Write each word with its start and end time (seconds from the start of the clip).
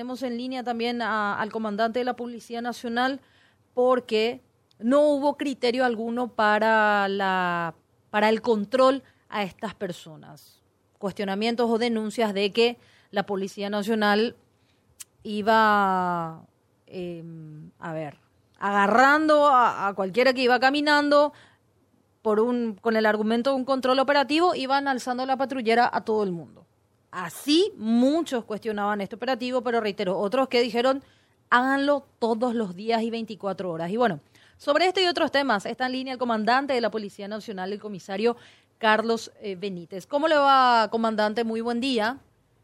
Tenemos 0.00 0.22
en 0.22 0.36
línea 0.36 0.62
también 0.62 1.02
al 1.02 1.50
comandante 1.50 1.98
de 1.98 2.04
la 2.04 2.14
Policía 2.14 2.62
Nacional 2.62 3.20
porque 3.74 4.40
no 4.78 5.00
hubo 5.00 5.36
criterio 5.36 5.84
alguno 5.84 6.28
para, 6.28 7.08
la, 7.08 7.74
para 8.08 8.28
el 8.28 8.40
control 8.40 9.02
a 9.28 9.42
estas 9.42 9.74
personas. 9.74 10.62
Cuestionamientos 10.98 11.68
o 11.68 11.78
denuncias 11.78 12.32
de 12.32 12.52
que 12.52 12.78
la 13.10 13.26
Policía 13.26 13.70
Nacional 13.70 14.36
iba, 15.24 16.46
em, 16.86 17.72
a 17.80 17.92
ver, 17.92 18.18
agarrando 18.60 19.48
a, 19.48 19.88
a, 19.88 19.94
cualquiera 19.94 20.32
que 20.32 20.42
iba 20.42 20.60
caminando 20.60 21.32
por 22.22 22.38
un, 22.38 22.76
con 22.80 22.94
el 22.94 23.04
argumento 23.04 23.50
de 23.50 23.56
un 23.56 23.64
control 23.64 23.98
operativo, 23.98 24.54
iban 24.54 24.86
alzando 24.86 25.26
la 25.26 25.36
patrullera 25.36 25.90
a 25.92 26.04
todo 26.04 26.22
el 26.22 26.30
mundo. 26.30 26.67
Así 27.10 27.72
muchos 27.76 28.44
cuestionaban 28.44 29.00
este 29.00 29.16
operativo, 29.16 29.62
pero 29.62 29.80
reitero, 29.80 30.18
otros 30.18 30.48
que 30.48 30.60
dijeron 30.60 31.02
háganlo 31.50 32.04
todos 32.18 32.54
los 32.54 32.76
días 32.76 33.02
y 33.02 33.10
24 33.10 33.70
horas. 33.70 33.90
Y 33.90 33.96
bueno, 33.96 34.20
sobre 34.56 34.86
este 34.86 35.02
y 35.02 35.06
otros 35.06 35.30
temas 35.30 35.66
está 35.66 35.86
en 35.86 35.92
línea 35.92 36.12
el 36.12 36.18
comandante 36.18 36.72
de 36.72 36.80
la 36.80 36.90
Policía 36.90 37.28
Nacional, 37.28 37.72
el 37.72 37.80
comisario 37.80 38.36
Carlos 38.78 39.32
eh, 39.40 39.56
Benítez. 39.56 40.06
¿Cómo 40.06 40.28
le 40.28 40.36
va, 40.36 40.88
comandante? 40.90 41.44
Muy 41.44 41.60
buen 41.60 41.80
día. 41.80 42.18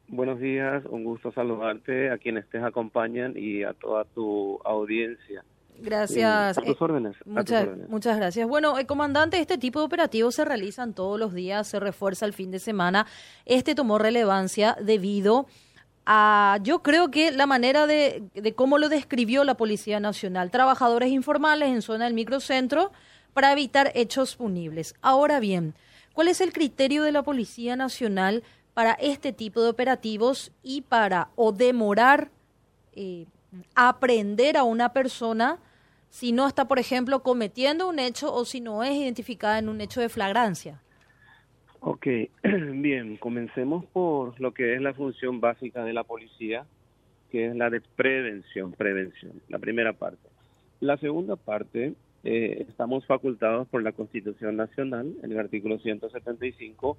Buenos 0.08 0.38
días, 0.38 0.84
un 0.90 1.02
gusto 1.02 1.32
saludarte 1.32 2.10
a 2.10 2.18
quienes 2.18 2.46
te 2.50 2.58
acompañan 2.58 3.34
y 3.36 3.62
a 3.62 3.72
toda 3.72 4.04
tu 4.04 4.60
audiencia. 4.64 5.44
Gracias. 5.78 6.58
A 6.58 6.60
tus 6.60 6.70
eh, 6.70 6.76
órdenes. 6.80 7.16
muchas, 7.24 7.68
muchas 7.88 8.16
gracias. 8.16 8.48
Bueno, 8.48 8.78
eh, 8.78 8.86
comandante, 8.86 9.38
este 9.40 9.58
tipo 9.58 9.80
de 9.80 9.86
operativos 9.86 10.34
se 10.34 10.44
realizan 10.44 10.94
todos 10.94 11.18
los 11.18 11.34
días, 11.34 11.66
se 11.66 11.80
refuerza 11.80 12.26
el 12.26 12.32
fin 12.32 12.50
de 12.50 12.58
semana. 12.58 13.06
Este 13.44 13.74
tomó 13.74 13.98
relevancia 13.98 14.76
debido 14.80 15.46
a, 16.06 16.58
yo 16.62 16.82
creo 16.82 17.10
que 17.10 17.32
la 17.32 17.46
manera 17.46 17.86
de, 17.86 18.22
de 18.34 18.54
cómo 18.54 18.78
lo 18.78 18.88
describió 18.88 19.44
la 19.44 19.56
Policía 19.56 20.00
Nacional. 20.00 20.50
Trabajadores 20.50 21.10
informales 21.10 21.68
en 21.70 21.82
zona 21.82 22.04
del 22.04 22.14
microcentro 22.14 22.92
para 23.32 23.52
evitar 23.52 23.90
hechos 23.94 24.36
punibles. 24.36 24.94
Ahora 25.02 25.40
bien, 25.40 25.74
¿cuál 26.12 26.28
es 26.28 26.40
el 26.40 26.52
criterio 26.52 27.02
de 27.02 27.12
la 27.12 27.22
Policía 27.22 27.76
Nacional 27.76 28.42
para 28.74 28.92
este 28.92 29.32
tipo 29.32 29.62
de 29.62 29.70
operativos 29.70 30.52
y 30.62 30.82
para 30.82 31.28
o 31.36 31.52
demorar 31.52 32.30
eh, 32.92 33.26
aprender 33.74 34.56
a 34.56 34.64
una 34.64 34.92
persona 34.92 35.58
si 36.10 36.30
no 36.30 36.46
está, 36.46 36.68
por 36.68 36.78
ejemplo, 36.78 37.24
cometiendo 37.24 37.88
un 37.88 37.98
hecho 37.98 38.32
o 38.32 38.44
si 38.44 38.60
no 38.60 38.84
es 38.84 38.92
identificada 38.92 39.58
en 39.58 39.68
un 39.68 39.80
hecho 39.80 40.00
de 40.00 40.08
flagrancia. 40.08 40.80
Ok, 41.80 42.06
bien, 42.42 43.16
comencemos 43.16 43.84
por 43.86 44.38
lo 44.40 44.54
que 44.54 44.74
es 44.74 44.80
la 44.80 44.94
función 44.94 45.40
básica 45.40 45.84
de 45.84 45.92
la 45.92 46.04
policía, 46.04 46.66
que 47.30 47.48
es 47.48 47.56
la 47.56 47.68
de 47.68 47.80
prevención, 47.80 48.72
prevención, 48.72 49.32
la 49.48 49.58
primera 49.58 49.92
parte. 49.92 50.28
La 50.78 50.96
segunda 50.98 51.34
parte, 51.34 51.94
eh, 52.22 52.64
estamos 52.68 53.04
facultados 53.06 53.66
por 53.68 53.82
la 53.82 53.92
Constitución 53.92 54.56
Nacional, 54.56 55.12
en 55.22 55.32
el 55.32 55.38
artículo 55.38 55.78
175, 55.78 56.96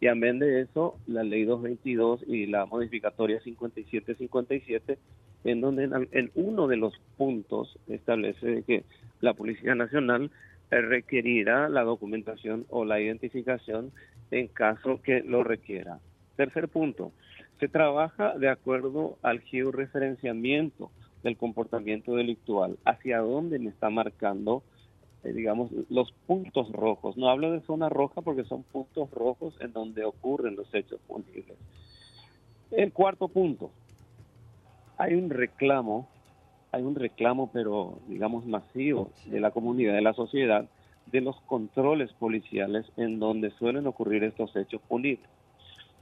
y 0.00 0.06
amén 0.06 0.38
de 0.38 0.60
eso, 0.60 0.98
la 1.06 1.24
ley 1.24 1.44
222 1.44 2.24
y 2.26 2.46
la 2.46 2.66
modificatoria 2.66 3.40
5757, 3.40 4.98
en 5.44 5.60
donde 5.60 5.84
en, 6.12 6.30
uno 6.34 6.68
de 6.68 6.76
los 6.76 6.94
puntos 7.16 7.78
establece 7.88 8.62
que 8.62 8.84
la 9.20 9.34
Policía 9.34 9.74
Nacional 9.74 10.30
requerirá 10.70 11.68
la 11.68 11.82
documentación 11.82 12.66
o 12.68 12.84
la 12.84 13.00
identificación 13.00 13.90
en 14.30 14.48
caso 14.48 15.00
que 15.02 15.22
lo 15.22 15.42
requiera. 15.42 15.98
Tercer 16.36 16.68
punto, 16.68 17.12
se 17.58 17.68
trabaja 17.68 18.38
de 18.38 18.48
acuerdo 18.48 19.18
al 19.22 19.40
georreferenciamiento 19.40 20.92
del 21.24 21.36
comportamiento 21.36 22.14
delictual, 22.14 22.78
hacia 22.84 23.18
dónde 23.18 23.58
me 23.58 23.70
está 23.70 23.90
marcando 23.90 24.62
eh, 25.24 25.32
digamos, 25.32 25.70
los 25.90 26.12
puntos 26.26 26.70
rojos. 26.72 27.16
No 27.16 27.28
hablo 27.28 27.52
de 27.52 27.60
zona 27.60 27.88
roja 27.88 28.20
porque 28.20 28.44
son 28.44 28.62
puntos 28.62 29.10
rojos 29.10 29.54
en 29.60 29.72
donde 29.72 30.04
ocurren 30.04 30.56
los 30.56 30.72
hechos 30.74 31.00
punibles. 31.06 31.56
El 32.70 32.92
cuarto 32.92 33.28
punto, 33.28 33.70
hay 34.98 35.14
un 35.14 35.30
reclamo, 35.30 36.08
hay 36.70 36.82
un 36.82 36.94
reclamo, 36.94 37.50
pero 37.52 37.98
digamos 38.08 38.46
masivo 38.46 39.10
de 39.26 39.40
la 39.40 39.50
comunidad, 39.50 39.94
de 39.94 40.02
la 40.02 40.12
sociedad, 40.12 40.68
de 41.06 41.20
los 41.20 41.40
controles 41.42 42.12
policiales 42.12 42.84
en 42.96 43.18
donde 43.18 43.50
suelen 43.52 43.86
ocurrir 43.86 44.24
estos 44.24 44.54
hechos 44.54 44.82
punibles. 44.82 45.28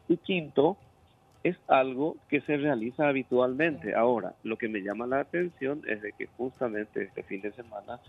Y 0.09 0.17
quinto, 0.17 0.77
es 1.45 1.57
algo 1.69 2.17
que 2.29 2.41
se 2.41 2.57
realiza 2.57 3.09
habitualmente. 3.09 3.95
Ahora, 3.95 4.35
lo 4.43 4.59
que 4.59 4.69
me 4.69 4.81
llama 4.81 5.07
la 5.07 5.21
atención 5.21 5.83
es 5.87 6.03
de 6.03 6.13
que 6.13 6.27
justamente 6.27 7.05
este 7.05 7.23
fin 7.23 7.41
de 7.41 7.53
semana 7.53 8.01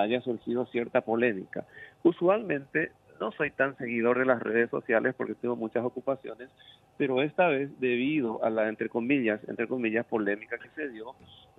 haya 0.00 0.20
surgido 0.20 0.66
cierta 0.66 1.00
polémica. 1.00 1.64
Usualmente 2.02 2.92
no 3.20 3.32
soy 3.32 3.50
tan 3.50 3.76
seguidor 3.76 4.18
de 4.18 4.26
las 4.26 4.42
redes 4.42 4.70
sociales 4.70 5.14
porque 5.16 5.34
tengo 5.34 5.56
muchas 5.56 5.84
ocupaciones, 5.84 6.50
pero 6.96 7.22
esta 7.22 7.48
vez 7.48 7.70
debido 7.80 8.44
a 8.44 8.50
la 8.50 8.68
entre 8.68 8.88
comillas, 8.88 9.40
entre 9.48 9.68
comillas 9.68 10.06
polémica 10.06 10.58
que 10.58 10.68
se 10.70 10.88
dio, 10.90 11.14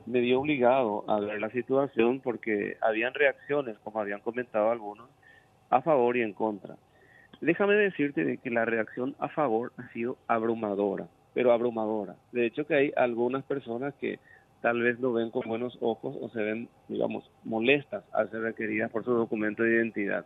me 0.05 0.19
dio 0.21 0.39
obligado 0.39 1.03
a 1.07 1.19
ver 1.19 1.39
la 1.41 1.49
situación 1.49 2.21
porque 2.21 2.77
habían 2.81 3.13
reacciones, 3.13 3.77
como 3.83 3.99
habían 3.99 4.21
comentado 4.21 4.71
algunos, 4.71 5.09
a 5.69 5.81
favor 5.81 6.15
y 6.17 6.21
en 6.21 6.33
contra. 6.33 6.75
Déjame 7.41 7.75
decirte 7.75 8.23
de 8.23 8.37
que 8.37 8.49
la 8.49 8.65
reacción 8.65 9.15
a 9.19 9.27
favor 9.29 9.71
ha 9.77 9.87
sido 9.89 10.17
abrumadora, 10.27 11.07
pero 11.33 11.51
abrumadora. 11.51 12.15
De 12.31 12.45
hecho 12.45 12.65
que 12.65 12.75
hay 12.75 12.93
algunas 12.95 13.43
personas 13.43 13.93
que 13.95 14.19
tal 14.62 14.81
vez 14.81 15.00
lo 15.00 15.13
ven 15.13 15.31
con 15.31 15.47
buenos 15.47 15.78
ojos 15.81 16.16
o 16.19 16.29
se 16.29 16.41
ven, 16.41 16.69
digamos, 16.88 17.29
molestas 17.44 18.03
al 18.13 18.29
ser 18.31 18.41
requeridas 18.41 18.91
por 18.91 19.03
su 19.06 19.12
documento 19.12 19.63
de 19.63 19.75
identidad. 19.75 20.25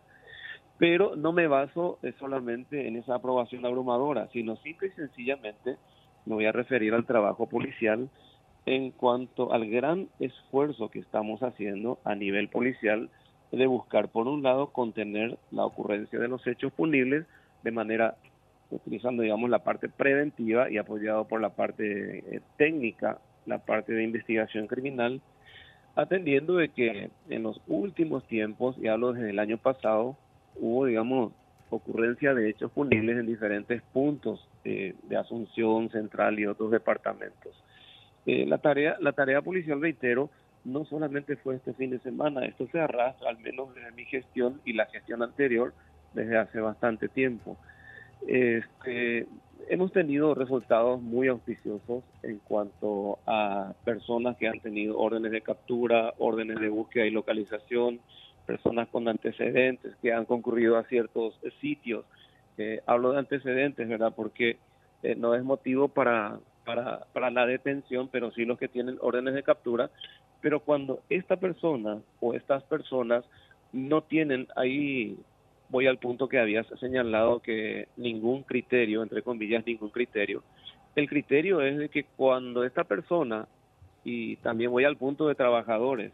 Pero 0.78 1.16
no 1.16 1.32
me 1.32 1.46
baso 1.46 1.98
eh, 2.02 2.12
solamente 2.18 2.88
en 2.88 2.96
esa 2.96 3.16
aprobación 3.16 3.64
abrumadora, 3.66 4.28
sino 4.32 4.56
simple 4.56 4.88
y 4.88 4.92
sencillamente 4.92 5.76
me 6.24 6.34
voy 6.34 6.46
a 6.46 6.52
referir 6.52 6.94
al 6.94 7.06
trabajo 7.06 7.46
policial 7.48 8.08
en 8.64 8.90
cuanto 8.92 9.52
al 9.52 9.68
gran 9.68 10.08
esfuerzo 10.20 10.88
que 10.88 11.00
estamos 11.00 11.42
haciendo 11.42 11.98
a 12.04 12.14
nivel 12.14 12.48
policial 12.48 13.10
de 13.50 13.66
buscar, 13.66 14.08
por 14.08 14.28
un 14.28 14.42
lado, 14.42 14.68
contener 14.68 15.38
la 15.50 15.66
ocurrencia 15.66 16.18
de 16.18 16.28
los 16.28 16.46
hechos 16.46 16.72
punibles 16.72 17.26
de 17.62 17.70
manera 17.70 18.16
utilizando, 18.70 19.22
digamos, 19.22 19.50
la 19.50 19.62
parte 19.62 19.88
preventiva 19.88 20.70
y 20.70 20.78
apoyado 20.78 21.26
por 21.28 21.40
la 21.40 21.50
parte 21.50 22.36
eh, 22.36 22.40
técnica 22.56 23.18
la 23.46 23.58
parte 23.58 23.92
de 23.92 24.04
investigación 24.04 24.66
criminal, 24.66 25.20
atendiendo 25.94 26.56
de 26.56 26.68
que 26.70 27.10
en 27.28 27.42
los 27.42 27.60
últimos 27.66 28.26
tiempos, 28.26 28.76
y 28.78 28.88
hablo 28.88 29.12
desde 29.12 29.30
el 29.30 29.38
año 29.38 29.58
pasado, 29.58 30.16
hubo, 30.56 30.86
digamos, 30.86 31.32
ocurrencia 31.70 32.34
de 32.34 32.50
hechos 32.50 32.70
punibles 32.70 33.18
en 33.18 33.26
diferentes 33.26 33.82
puntos 33.92 34.46
de 34.64 34.94
Asunción 35.16 35.90
Central 35.90 36.38
y 36.38 36.46
otros 36.46 36.70
departamentos. 36.70 37.62
Eh, 38.26 38.46
la 38.46 38.58
tarea, 38.58 38.96
la 39.00 39.12
tarea 39.12 39.42
policial, 39.42 39.80
reitero, 39.80 40.30
no 40.64 40.84
solamente 40.84 41.36
fue 41.36 41.56
este 41.56 41.72
fin 41.74 41.90
de 41.90 41.98
semana, 42.00 42.44
esto 42.44 42.68
se 42.68 42.78
arrastra 42.78 43.30
al 43.30 43.38
menos 43.38 43.74
desde 43.74 43.90
mi 43.92 44.04
gestión 44.04 44.60
y 44.64 44.74
la 44.74 44.86
gestión 44.86 45.22
anterior 45.22 45.74
desde 46.14 46.38
hace 46.38 46.60
bastante 46.60 47.08
tiempo. 47.08 47.56
Este, 48.28 49.26
hemos 49.68 49.92
tenido 49.92 50.34
resultados 50.34 51.00
muy 51.00 51.28
auspiciosos 51.28 52.04
en 52.22 52.38
cuanto 52.38 53.18
a 53.26 53.72
personas 53.84 54.36
que 54.36 54.48
han 54.48 54.60
tenido 54.60 54.98
órdenes 54.98 55.32
de 55.32 55.40
captura, 55.40 56.14
órdenes 56.18 56.60
de 56.60 56.68
búsqueda 56.68 57.06
y 57.06 57.10
localización, 57.10 58.00
personas 58.46 58.88
con 58.88 59.08
antecedentes 59.08 59.94
que 60.02 60.12
han 60.12 60.24
concurrido 60.24 60.76
a 60.76 60.84
ciertos 60.84 61.38
sitios. 61.60 62.04
Eh, 62.58 62.80
hablo 62.86 63.12
de 63.12 63.18
antecedentes, 63.18 63.88
¿verdad? 63.88 64.12
Porque 64.14 64.58
eh, 65.02 65.14
no 65.16 65.34
es 65.34 65.42
motivo 65.42 65.88
para, 65.88 66.38
para, 66.64 67.06
para 67.12 67.30
la 67.30 67.46
detención, 67.46 68.08
pero 68.08 68.30
sí 68.32 68.44
los 68.44 68.58
que 68.58 68.68
tienen 68.68 68.98
órdenes 69.00 69.34
de 69.34 69.42
captura. 69.42 69.90
Pero 70.40 70.60
cuando 70.60 71.02
esta 71.08 71.36
persona 71.36 72.00
o 72.20 72.34
estas 72.34 72.62
personas 72.64 73.24
no 73.72 74.02
tienen 74.02 74.48
ahí 74.56 75.16
voy 75.72 75.86
al 75.86 75.96
punto 75.96 76.28
que 76.28 76.38
habías 76.38 76.66
señalado 76.78 77.40
que 77.40 77.88
ningún 77.96 78.42
criterio, 78.42 79.02
entre 79.02 79.22
comillas, 79.22 79.64
ningún 79.66 79.88
criterio. 79.88 80.44
El 80.94 81.08
criterio 81.08 81.62
es 81.62 81.78
de 81.78 81.88
que 81.88 82.04
cuando 82.04 82.62
esta 82.62 82.84
persona, 82.84 83.48
y 84.04 84.36
también 84.36 84.70
voy 84.70 84.84
al 84.84 84.98
punto 84.98 85.26
de 85.26 85.34
trabajadores, 85.34 86.12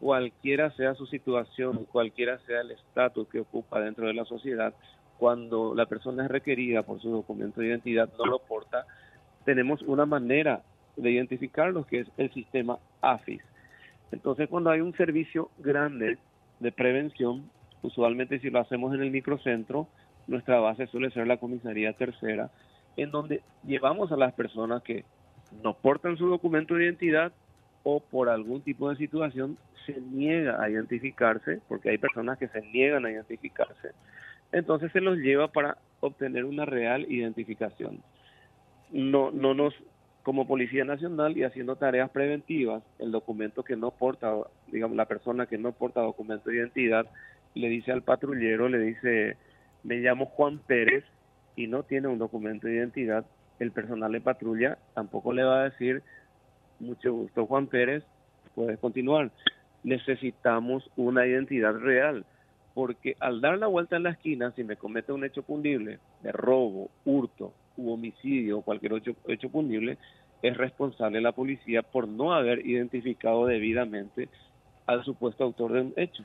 cualquiera 0.00 0.70
sea 0.70 0.94
su 0.94 1.04
situación, 1.04 1.84
cualquiera 1.92 2.38
sea 2.46 2.62
el 2.62 2.70
estatus 2.70 3.28
que 3.28 3.40
ocupa 3.40 3.80
dentro 3.80 4.06
de 4.06 4.14
la 4.14 4.24
sociedad, 4.24 4.72
cuando 5.18 5.74
la 5.74 5.84
persona 5.84 6.24
es 6.24 6.30
requerida 6.30 6.82
por 6.82 7.02
su 7.02 7.10
documento 7.10 7.60
de 7.60 7.66
identidad, 7.66 8.08
no 8.16 8.24
lo 8.24 8.38
porta, 8.38 8.86
tenemos 9.44 9.82
una 9.82 10.06
manera 10.06 10.62
de 10.96 11.10
identificarlo 11.10 11.86
que 11.86 12.00
es 12.00 12.08
el 12.16 12.32
sistema 12.32 12.78
AFIS. 13.02 13.42
Entonces, 14.10 14.48
cuando 14.48 14.70
hay 14.70 14.80
un 14.80 14.96
servicio 14.96 15.50
grande 15.58 16.16
de 16.60 16.72
prevención, 16.72 17.44
Usualmente 17.82 18.38
si 18.40 18.50
lo 18.50 18.60
hacemos 18.60 18.94
en 18.94 19.02
el 19.02 19.10
microcentro, 19.10 19.88
nuestra 20.26 20.60
base 20.60 20.86
suele 20.86 21.10
ser 21.10 21.26
la 21.26 21.38
comisaría 21.38 21.92
tercera, 21.94 22.50
en 22.96 23.10
donde 23.10 23.42
llevamos 23.64 24.12
a 24.12 24.16
las 24.16 24.32
personas 24.34 24.82
que 24.82 25.04
no 25.62 25.74
portan 25.74 26.16
su 26.16 26.28
documento 26.28 26.74
de 26.74 26.84
identidad 26.84 27.32
o 27.82 28.00
por 28.00 28.28
algún 28.28 28.62
tipo 28.62 28.90
de 28.90 28.96
situación 28.96 29.58
se 29.86 30.00
niega 30.00 30.62
a 30.62 30.68
identificarse, 30.68 31.60
porque 31.68 31.90
hay 31.90 31.98
personas 31.98 32.38
que 32.38 32.48
se 32.48 32.60
niegan 32.60 33.06
a 33.06 33.10
identificarse, 33.10 33.90
entonces 34.52 34.92
se 34.92 35.00
los 35.00 35.18
lleva 35.18 35.48
para 35.48 35.78
obtener 36.00 36.44
una 36.44 36.64
real 36.64 37.10
identificación. 37.10 38.02
No, 38.90 39.30
no 39.30 39.54
nos, 39.54 39.74
como 40.22 40.46
Policía 40.46 40.84
Nacional 40.84 41.36
y 41.36 41.44
haciendo 41.44 41.76
tareas 41.76 42.10
preventivas, 42.10 42.82
el 42.98 43.12
documento 43.12 43.62
que 43.62 43.76
no 43.76 43.90
porta, 43.92 44.34
digamos, 44.66 44.96
la 44.96 45.06
persona 45.06 45.46
que 45.46 45.58
no 45.58 45.72
porta 45.72 46.00
documento 46.00 46.50
de 46.50 46.56
identidad, 46.56 47.06
le 47.54 47.68
dice 47.68 47.92
al 47.92 48.02
patrullero, 48.02 48.68
le 48.68 48.78
dice, 48.78 49.36
me 49.82 49.96
llamo 49.96 50.26
Juan 50.26 50.58
Pérez 50.58 51.04
y 51.56 51.66
no 51.66 51.82
tiene 51.82 52.08
un 52.08 52.18
documento 52.18 52.66
de 52.66 52.76
identidad, 52.76 53.24
el 53.58 53.72
personal 53.72 54.12
de 54.12 54.20
patrulla 54.20 54.78
tampoco 54.94 55.32
le 55.32 55.44
va 55.44 55.60
a 55.60 55.70
decir, 55.70 56.02
mucho 56.78 57.12
gusto 57.12 57.46
Juan 57.46 57.66
Pérez, 57.66 58.04
puedes 58.54 58.78
continuar. 58.78 59.30
Necesitamos 59.82 60.90
una 60.96 61.26
identidad 61.26 61.74
real, 61.74 62.24
porque 62.74 63.16
al 63.20 63.40
dar 63.40 63.58
la 63.58 63.66
vuelta 63.66 63.96
en 63.96 64.04
la 64.04 64.10
esquina, 64.10 64.52
si 64.52 64.64
me 64.64 64.76
comete 64.76 65.12
un 65.12 65.24
hecho 65.24 65.42
punible 65.42 65.98
de 66.22 66.32
robo, 66.32 66.90
hurto 67.04 67.52
u 67.76 67.92
homicidio 67.92 68.58
o 68.58 68.62
cualquier 68.62 68.94
hecho, 68.94 69.16
hecho 69.26 69.50
punible, 69.50 69.98
es 70.42 70.56
responsable 70.56 71.20
la 71.20 71.32
policía 71.32 71.82
por 71.82 72.08
no 72.08 72.32
haber 72.32 72.64
identificado 72.66 73.46
debidamente 73.46 74.28
al 74.86 75.04
supuesto 75.04 75.44
autor 75.44 75.72
de 75.72 75.80
un 75.82 75.92
hecho. 75.96 76.24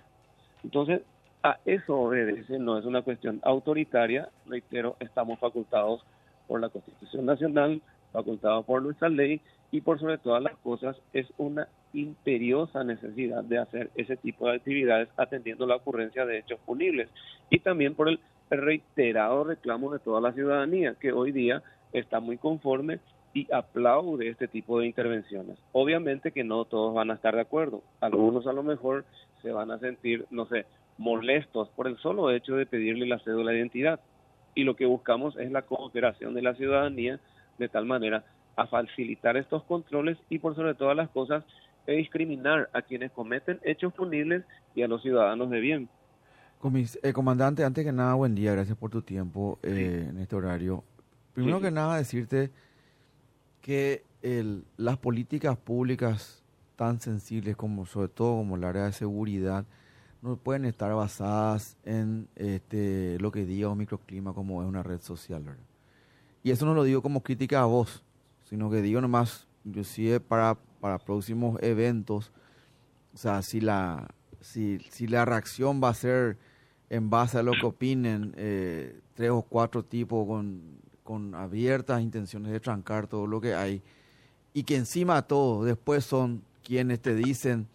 Entonces, 0.63 1.01
a 1.45 1.59
eso 1.63 1.95
obedece, 1.95 2.57
no 2.57 2.79
es 2.79 2.85
una 2.85 3.03
cuestión 3.03 3.39
autoritaria, 3.43 4.29
reitero, 4.47 4.95
estamos 4.99 5.37
facultados 5.37 6.03
por 6.47 6.59
la 6.59 6.69
Constitución 6.69 7.27
Nacional, 7.27 7.83
facultados 8.11 8.65
por 8.65 8.81
nuestra 8.81 9.09
ley 9.09 9.39
y 9.69 9.81
por 9.81 9.99
sobre 9.99 10.17
todas 10.17 10.41
las 10.41 10.55
cosas 10.57 10.97
es 11.13 11.27
una 11.37 11.67
imperiosa 11.93 12.83
necesidad 12.83 13.43
de 13.43 13.59
hacer 13.59 13.91
ese 13.93 14.17
tipo 14.17 14.47
de 14.47 14.55
actividades 14.55 15.07
atendiendo 15.17 15.67
la 15.67 15.75
ocurrencia 15.75 16.25
de 16.25 16.39
hechos 16.39 16.59
punibles 16.65 17.09
y 17.51 17.59
también 17.59 17.93
por 17.93 18.09
el 18.09 18.19
reiterado 18.49 19.43
reclamo 19.43 19.93
de 19.93 19.99
toda 19.99 20.21
la 20.21 20.33
ciudadanía 20.33 20.95
que 20.99 21.11
hoy 21.11 21.31
día 21.31 21.61
está 21.93 22.19
muy 22.19 22.37
conforme 22.37 22.97
y 23.35 23.47
aplaude 23.53 24.29
este 24.29 24.47
tipo 24.47 24.79
de 24.79 24.87
intervenciones. 24.87 25.59
Obviamente 25.73 26.31
que 26.31 26.43
no 26.43 26.65
todos 26.65 26.95
van 26.95 27.11
a 27.11 27.15
estar 27.15 27.35
de 27.35 27.41
acuerdo, 27.41 27.83
algunos 28.01 28.47
a 28.47 28.53
lo 28.53 28.63
mejor 28.63 29.05
se 29.43 29.51
van 29.51 29.69
a 29.69 29.77
sentir, 29.77 30.25
no 30.31 30.47
sé, 30.47 30.65
molestos 30.97 31.69
por 31.69 31.87
el 31.87 31.97
solo 31.97 32.31
hecho 32.31 32.55
de 32.55 32.65
pedirle 32.65 33.05
la 33.05 33.19
cédula 33.19 33.51
de 33.51 33.59
identidad. 33.59 33.99
Y 34.53 34.63
lo 34.63 34.75
que 34.75 34.85
buscamos 34.85 35.35
es 35.37 35.51
la 35.51 35.63
cooperación 35.63 36.33
de 36.33 36.41
la 36.41 36.55
ciudadanía 36.55 37.19
de 37.57 37.69
tal 37.69 37.85
manera 37.85 38.23
a 38.55 38.67
facilitar 38.67 39.35
estos 39.35 39.63
controles 39.63 40.17
y 40.29 40.39
por 40.39 40.55
sobre 40.55 40.75
todas 40.75 40.95
las 40.95 41.09
cosas 41.09 41.43
discriminar 41.93 42.69
a 42.73 42.81
quienes 42.81 43.11
cometen 43.11 43.59
hechos 43.63 43.93
punibles 43.93 44.43
y 44.73 44.81
a 44.81 44.87
los 44.87 45.01
ciudadanos 45.01 45.49
de 45.49 45.59
bien. 45.59 45.89
Eh, 47.03 47.13
comandante, 47.13 47.63
antes 47.63 47.85
que 47.85 47.91
nada, 47.91 48.15
buen 48.15 48.33
día, 48.33 48.53
gracias 48.53 48.75
por 48.75 48.89
tu 48.89 49.03
tiempo 49.03 49.59
eh, 49.61 50.07
en 50.09 50.17
este 50.17 50.35
horario. 50.35 50.83
Primero 51.33 51.61
que 51.61 51.69
nada, 51.69 51.97
decirte 51.97 52.49
que 53.61 54.03
el, 54.23 54.63
las 54.77 54.97
políticas 54.97 55.57
públicas 55.57 56.43
tan 56.75 56.99
sensibles 56.99 57.55
como 57.55 57.85
sobre 57.85 58.07
todo 58.07 58.37
como 58.37 58.55
el 58.55 58.63
área 58.63 58.85
de 58.85 58.93
seguridad 58.93 59.65
no 60.25 60.37
pueden 60.37 60.65
estar 60.65 60.93
basadas 60.93 61.77
en 61.85 62.27
este, 62.35 63.17
lo 63.19 63.31
que 63.31 63.45
diga 63.45 63.69
un 63.69 63.77
microclima 63.77 64.33
como 64.33 64.61
es 64.63 64.67
una 64.67 64.81
red 64.81 64.99
social. 64.99 65.43
Y 66.43 66.51
eso 66.51 66.65
no 66.65 66.73
lo 66.73 66.83
digo 66.83 67.01
como 67.01 67.21
crítica 67.21 67.61
a 67.61 67.65
vos, 67.65 68.03
sino 68.43 68.71
que 68.71 68.81
digo 68.81 69.01
nomás, 69.01 69.47
inclusive 69.63 70.19
para, 70.19 70.57
para 70.79 70.97
próximos 70.97 71.61
eventos, 71.61 72.31
o 73.13 73.17
sea, 73.17 73.41
si 73.43 73.61
la, 73.61 74.07
si, 74.41 74.79
si 74.89 75.07
la 75.07 75.25
reacción 75.25 75.79
va 75.81 75.89
a 75.89 75.93
ser 75.93 76.37
en 76.89 77.09
base 77.09 77.37
a 77.37 77.43
lo 77.43 77.53
que 77.53 77.65
opinen 77.65 78.33
eh, 78.35 78.99
tres 79.13 79.29
o 79.29 79.43
cuatro 79.43 79.83
tipos 79.85 80.27
con, 80.27 80.61
con 81.03 81.35
abiertas 81.35 82.01
intenciones 82.01 82.51
de 82.51 82.59
trancar 82.59 83.07
todo 83.07 83.27
lo 83.27 83.39
que 83.39 83.53
hay, 83.53 83.83
y 84.53 84.63
que 84.63 84.75
encima 84.75 85.17
de 85.17 85.27
todo 85.27 85.63
después 85.63 86.03
son 86.03 86.41
quienes 86.63 86.99
te 86.99 87.13
dicen 87.13 87.67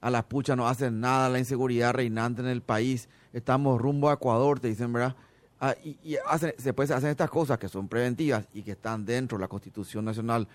a 0.00 0.10
la 0.10 0.22
pucha 0.22 0.54
no 0.56 0.68
hacen 0.68 1.00
nada, 1.00 1.28
la 1.28 1.38
inseguridad 1.38 1.92
reinante 1.92 2.40
en 2.40 2.48
el 2.48 2.62
país, 2.62 3.08
estamos 3.32 3.80
rumbo 3.80 4.10
a 4.10 4.14
Ecuador, 4.14 4.60
te 4.60 4.68
dicen, 4.68 4.92
¿verdad? 4.92 5.16
Ah, 5.60 5.74
y, 5.82 6.16
hacen, 6.28 6.54
se 6.56 6.72
puede, 6.72 6.94
hacen 6.94 7.10
estas 7.10 7.30
cosas 7.30 7.58
que 7.58 7.68
son 7.68 7.88
preventivas 7.88 8.46
y 8.54 8.62
que 8.62 8.72
están 8.72 9.04
dentro 9.04 9.38
de 9.38 9.42
la 9.42 9.48
Constitución 9.48 10.04
Nacional, 10.04 10.46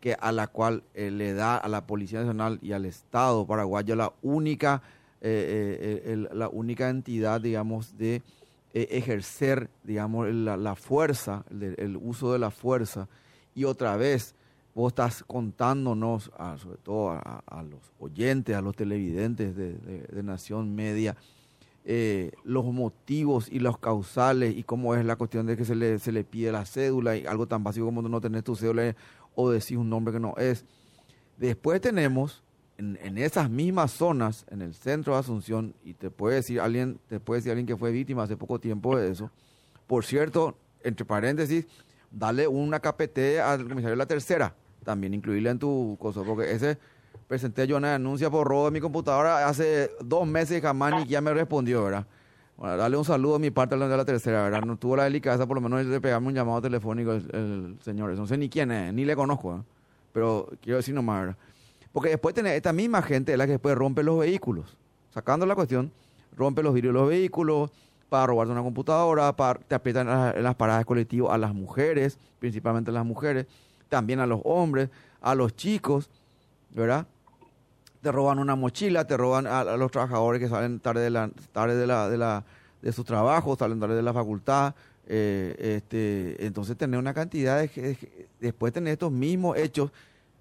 que 0.00 0.14
a 0.18 0.32
la 0.32 0.48
cual 0.48 0.82
eh, 0.94 1.10
le 1.10 1.32
da 1.32 1.56
a 1.56 1.68
la 1.68 1.86
Policía 1.86 2.20
Nacional 2.20 2.58
y 2.62 2.72
al 2.72 2.84
Estado 2.84 3.46
paraguayo 3.46 3.96
la 3.96 4.12
única, 4.22 4.82
eh, 5.22 6.02
eh, 6.04 6.28
la 6.32 6.48
única 6.48 6.90
entidad, 6.90 7.40
digamos, 7.40 7.96
de 7.96 8.22
ejercer, 8.72 9.68
digamos, 9.82 10.32
la, 10.32 10.76
fuerza, 10.76 11.44
el, 11.50 11.98
uso 12.00 12.32
de 12.32 12.38
la 12.38 12.50
fuerza. 12.50 13.08
Y 13.54 13.64
otra 13.64 13.96
vez, 13.96 14.34
vos 14.80 14.92
estás 14.92 15.24
contándonos, 15.26 16.30
sobre 16.56 16.78
todo 16.78 17.10
a, 17.10 17.62
los 17.62 17.92
oyentes, 17.98 18.56
a 18.56 18.60
los 18.60 18.74
televidentes 18.74 19.54
de 19.56 20.22
Nación 20.22 20.74
Media, 20.74 21.16
eh, 21.82 22.32
los 22.44 22.66
motivos 22.66 23.48
y 23.50 23.58
los 23.58 23.78
causales 23.78 24.54
y 24.54 24.64
cómo 24.64 24.94
es 24.94 25.04
la 25.04 25.16
cuestión 25.16 25.46
de 25.46 25.56
que 25.56 25.64
se 25.64 25.74
le, 25.74 25.98
se 25.98 26.12
le 26.12 26.24
pide 26.24 26.52
la 26.52 26.66
cédula 26.66 27.16
y 27.16 27.24
algo 27.24 27.46
tan 27.46 27.64
básico 27.64 27.86
como 27.86 28.02
no 28.02 28.20
tener 28.20 28.42
tu 28.42 28.54
cédula 28.54 28.94
o 29.34 29.50
decir 29.50 29.78
un 29.78 29.88
nombre 29.88 30.12
que 30.12 30.20
no 30.20 30.34
es. 30.36 30.66
Después 31.38 31.80
tenemos 31.80 32.42
en, 32.76 33.16
esas 33.16 33.48
mismas 33.48 33.92
zonas, 33.92 34.44
en 34.50 34.60
el 34.60 34.74
centro 34.74 35.14
de 35.14 35.20
Asunción, 35.20 35.74
y 35.82 35.94
te 35.94 36.10
puede 36.10 36.36
decir 36.36 36.60
alguien, 36.60 37.00
te 37.08 37.18
puede 37.18 37.40
decir 37.40 37.52
alguien 37.52 37.66
que 37.66 37.76
fue 37.78 37.92
víctima 37.92 38.24
hace 38.24 38.36
poco 38.36 38.60
tiempo 38.60 38.98
de 38.98 39.10
eso. 39.10 39.30
Por 39.86 40.04
cierto, 40.04 40.56
entre 40.82 41.06
paréntesis, 41.06 41.66
dale 42.10 42.46
una 42.46 42.78
KPT 42.78 43.40
al 43.42 43.62
comisario 43.62 43.90
de 43.90 43.96
la 43.96 44.06
tercera, 44.06 44.54
también 44.84 45.14
incluirle 45.14 45.50
en 45.50 45.58
tu 45.58 45.96
cosa, 46.00 46.22
porque 46.22 46.52
ese 46.52 46.78
presenté 47.28 47.66
yo 47.66 47.76
una 47.76 47.92
denuncia 47.92 48.30
por 48.30 48.46
robo 48.46 48.66
de 48.66 48.70
mi 48.72 48.80
computadora 48.80 49.46
hace 49.46 49.90
dos 50.04 50.26
meses 50.26 50.58
y 50.58 50.60
jamás 50.60 50.94
ni 50.94 51.06
ya 51.06 51.20
me 51.20 51.32
respondió, 51.32 51.84
¿verdad? 51.84 52.06
Bueno, 52.56 52.76
darle 52.76 52.96
un 52.96 53.04
saludo 53.04 53.36
a 53.36 53.38
mi 53.38 53.50
parte 53.50 53.76
de 53.76 53.96
la 53.96 54.04
tercera, 54.04 54.42
¿verdad? 54.42 54.62
No 54.62 54.76
tuvo 54.76 54.96
la 54.96 55.04
delicadeza 55.04 55.46
por 55.46 55.54
lo 55.54 55.60
menos 55.60 55.86
de 55.86 56.00
pegarme 56.00 56.28
un 56.28 56.34
llamado 56.34 56.60
telefónico 56.60 57.12
el, 57.12 57.78
señor. 57.82 58.10
No 58.16 58.26
sé 58.26 58.36
ni 58.36 58.48
quién 58.48 58.70
es, 58.70 58.92
ni 58.92 59.04
le 59.04 59.16
conozco, 59.16 59.56
¿eh? 59.56 59.62
pero 60.12 60.48
quiero 60.60 60.76
decir 60.76 60.94
nomás, 60.94 61.20
¿verdad? 61.20 61.36
Porque 61.92 62.10
después 62.10 62.34
tiene 62.34 62.54
esta 62.54 62.72
misma 62.72 63.02
gente 63.02 63.32
es 63.32 63.38
la 63.38 63.46
que 63.46 63.52
después 63.52 63.74
rompe 63.74 64.02
los 64.02 64.18
vehículos. 64.18 64.76
Sacando 65.10 65.46
la 65.46 65.54
cuestión, 65.54 65.90
rompe 66.36 66.62
los 66.62 66.74
vidrios 66.74 66.94
de 66.94 67.00
los 67.00 67.08
vehículos 67.08 67.70
para 68.08 68.26
robarte 68.26 68.52
una 68.52 68.62
computadora, 68.62 69.34
para, 69.34 69.58
te 69.60 69.74
aprietan 69.74 70.36
en 70.36 70.42
las 70.42 70.54
paradas 70.56 70.84
colectivas 70.84 71.32
a 71.32 71.38
las 71.38 71.54
mujeres, 71.54 72.18
principalmente 72.38 72.90
a 72.90 72.94
las 72.94 73.06
mujeres, 73.06 73.46
también 73.90 74.20
a 74.20 74.26
los 74.26 74.40
hombres, 74.44 74.88
a 75.20 75.34
los 75.34 75.54
chicos, 75.54 76.08
¿verdad? 76.70 77.06
te 78.00 78.10
roban 78.10 78.38
una 78.38 78.56
mochila, 78.56 79.06
te 79.06 79.16
roban 79.16 79.46
a, 79.46 79.64
los 79.76 79.90
trabajadores 79.90 80.40
que 80.40 80.48
salen 80.48 80.80
tarde 80.80 81.02
de 81.02 81.10
la 81.10 81.30
tarde 81.52 81.76
de 81.76 81.86
la 81.86 82.08
de 82.08 82.42
de 82.80 82.92
su 82.92 83.04
trabajo, 83.04 83.56
salen 83.56 83.78
tarde 83.78 83.94
de 83.94 84.02
la 84.02 84.14
facultad, 84.14 84.74
eh, 85.06 85.54
este, 85.58 86.46
entonces 86.46 86.78
tener 86.78 86.98
una 86.98 87.12
cantidad 87.12 87.60
de 87.60 87.98
después 88.40 88.72
tener 88.72 88.92
estos 88.92 89.12
mismos 89.12 89.58
hechos 89.58 89.90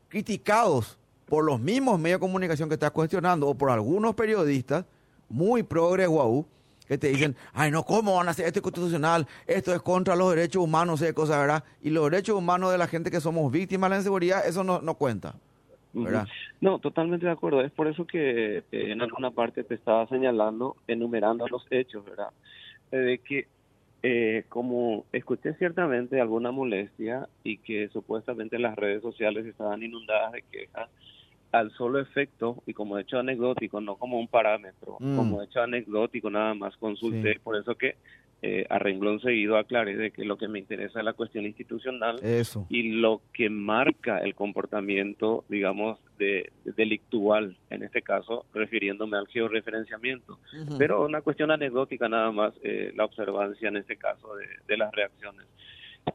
criticados 0.08 0.98
por 1.26 1.44
los 1.44 1.60
mismos 1.60 2.00
medios 2.00 2.20
de 2.20 2.22
comunicación 2.22 2.70
que 2.70 2.76
estás 2.76 2.92
cuestionando 2.92 3.48
o 3.48 3.56
por 3.56 3.72
algunos 3.72 4.16
periodistas 4.16 4.86
muy 5.28 5.64
progre 5.64 6.08
guau 6.08 6.46
que 6.90 6.98
te 6.98 7.08
dicen, 7.08 7.36
ay 7.54 7.70
no, 7.70 7.84
¿cómo 7.84 8.16
van 8.16 8.28
a 8.28 8.32
hacer 8.32 8.48
esto 8.48 8.64
constitucional? 8.64 9.28
Esto 9.46 9.74
es 9.74 9.82
contra 9.82 10.16
los 10.16 10.36
derechos 10.36 10.64
humanos, 10.64 11.00
sé 11.00 11.14
cosas, 11.14 11.40
¿verdad? 11.40 11.64
Y 11.84 11.92
los 11.92 12.10
derechos 12.10 12.36
humanos 12.36 12.72
de 12.72 12.80
la 12.80 12.88
gente 12.88 13.12
que 13.12 13.22
somos 13.22 13.52
víctimas 13.52 13.90
de 13.90 13.96
la 13.96 14.00
inseguridad, 14.00 14.46
eso 14.46 14.64
no, 14.64 14.82
no 14.82 14.96
cuenta. 14.96 15.36
No, 16.62 16.80
totalmente 16.80 17.28
de 17.28 17.32
acuerdo. 17.32 17.62
Es 17.62 17.72
por 17.72 17.88
eso 17.88 18.06
que 18.06 18.58
eh, 18.58 18.64
en 18.72 19.02
alguna 19.02 19.30
parte 19.30 19.64
te 19.64 19.76
estaba 19.76 20.08
señalando, 20.08 20.76
enumerando 20.88 21.48
los 21.48 21.66
hechos, 21.70 22.04
¿verdad? 22.06 22.30
Eh, 22.92 22.98
de 22.98 23.18
que, 23.20 23.48
eh, 24.02 24.46
como 24.50 25.06
escuché 25.12 25.54
ciertamente 25.56 26.20
alguna 26.20 26.52
molestia 26.52 27.30
y 27.44 27.58
que 27.58 27.90
supuestamente 27.90 28.58
las 28.58 28.76
redes 28.76 29.04
sociales 29.04 29.46
estaban 29.46 29.84
inundadas 29.84 30.32
de 30.32 30.42
quejas, 30.52 30.90
al 31.52 31.72
solo 31.72 32.00
efecto 32.00 32.62
y 32.66 32.74
como 32.74 32.98
hecho 32.98 33.20
anecdótico, 33.20 33.82
no 33.82 33.96
como 33.96 34.20
un 34.20 34.28
parámetro, 34.28 34.98
mm. 35.00 35.16
como 35.16 35.42
hecho 35.42 35.62
anecdótico 35.62 36.30
nada 36.30 36.54
más 36.54 36.78
consulté, 36.78 37.40
por 37.44 37.56
eso 37.56 37.76
que 37.76 37.96
eh, 38.42 38.66
a 38.70 38.80
renglón 38.80 39.20
seguido 39.20 39.58
aclaré 39.58 39.98
de 39.98 40.12
que 40.12 40.24
lo 40.24 40.38
que 40.38 40.48
me 40.48 40.60
interesa 40.60 41.00
es 41.00 41.06
la 41.06 41.12
cuestión 41.12 41.46
institucional 41.46 42.22
y 42.70 42.92
lo 42.94 43.22
que 43.34 43.50
marca 43.50 44.20
el 44.20 44.34
comportamiento, 44.34 45.44
digamos, 45.50 46.00
de, 46.18 46.54
delictual, 46.64 47.58
en 47.70 47.84
este 47.84 48.02
caso 48.02 48.46
refiriéndome 48.54 49.18
al 49.18 49.28
georreferenciamiento. 49.28 50.40
Pero 50.78 51.06
una 51.06 51.22
cuestión 51.22 51.52
anecdótica 51.52 52.08
nada 52.08 52.32
más, 52.32 52.54
eh, 52.64 52.94
la 52.96 53.04
observancia 53.04 53.68
en 53.68 53.76
este 53.76 53.98
caso 53.98 54.30
de, 54.68 54.78
las 54.78 54.94
reacciones. 54.94 55.46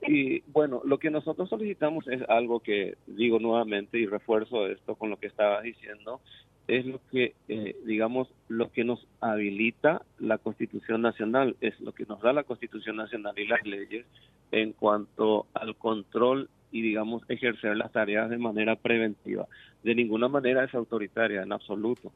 Y 0.06 0.40
bueno, 0.52 0.82
lo 0.84 0.98
que 0.98 1.10
nosotros 1.10 1.48
solicitamos 1.48 2.06
es 2.08 2.22
algo 2.28 2.60
que 2.60 2.96
digo 3.06 3.38
nuevamente 3.38 3.98
y 3.98 4.06
refuerzo 4.06 4.66
esto 4.66 4.96
con 4.96 5.10
lo 5.10 5.16
que 5.16 5.26
estaba 5.26 5.62
diciendo, 5.62 6.20
es 6.66 6.86
lo 6.86 7.00
que, 7.10 7.34
eh, 7.48 7.76
digamos, 7.84 8.28
lo 8.48 8.70
que 8.72 8.84
nos 8.84 9.06
habilita 9.20 10.02
la 10.18 10.38
Constitución 10.38 11.02
Nacional, 11.02 11.56
es 11.60 11.78
lo 11.80 11.92
que 11.92 12.06
nos 12.06 12.20
da 12.20 12.32
la 12.32 12.44
Constitución 12.44 12.96
Nacional 12.96 13.38
y 13.38 13.46
las 13.46 13.64
leyes 13.66 14.06
en 14.50 14.72
cuanto 14.72 15.46
al 15.52 15.76
control 15.76 16.48
y, 16.72 16.82
digamos, 16.82 17.22
ejercer 17.28 17.76
las 17.76 17.92
tareas 17.92 18.30
de 18.30 18.38
manera 18.38 18.76
preventiva. 18.76 19.46
De 19.82 19.94
ninguna 19.94 20.28
manera 20.28 20.64
es 20.64 20.74
autoritaria, 20.74 21.42
en 21.42 21.52
absoluto. 21.52 22.12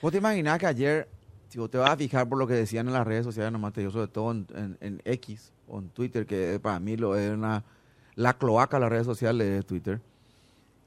¿Vos 0.00 0.12
te 0.12 0.18
imaginas 0.18 0.58
que 0.58 0.66
ayer, 0.66 1.08
si 1.48 1.58
vos 1.58 1.70
te 1.70 1.78
vas 1.78 1.90
a 1.90 1.96
fijar 1.96 2.28
por 2.28 2.38
lo 2.38 2.46
que 2.46 2.54
decían 2.54 2.86
en 2.86 2.92
las 2.92 3.06
redes 3.06 3.24
sociales, 3.24 3.52
nomás 3.52 3.72
te 3.72 3.80
digo, 3.80 3.92
sobre 3.92 4.08
todo 4.08 4.32
en, 4.32 5.02
X 5.04 5.52
o 5.68 5.78
en 5.78 5.88
Twitter, 5.90 6.26
que 6.26 6.58
para 6.60 6.80
mí 6.80 6.96
lo 6.96 7.16
es 7.16 7.30
una, 7.30 7.64
la 8.14 8.34
cloaca 8.34 8.76
de 8.76 8.80
las 8.80 8.90
redes 8.90 9.06
sociales 9.06 9.48
de 9.48 9.62
Twitter, 9.62 10.00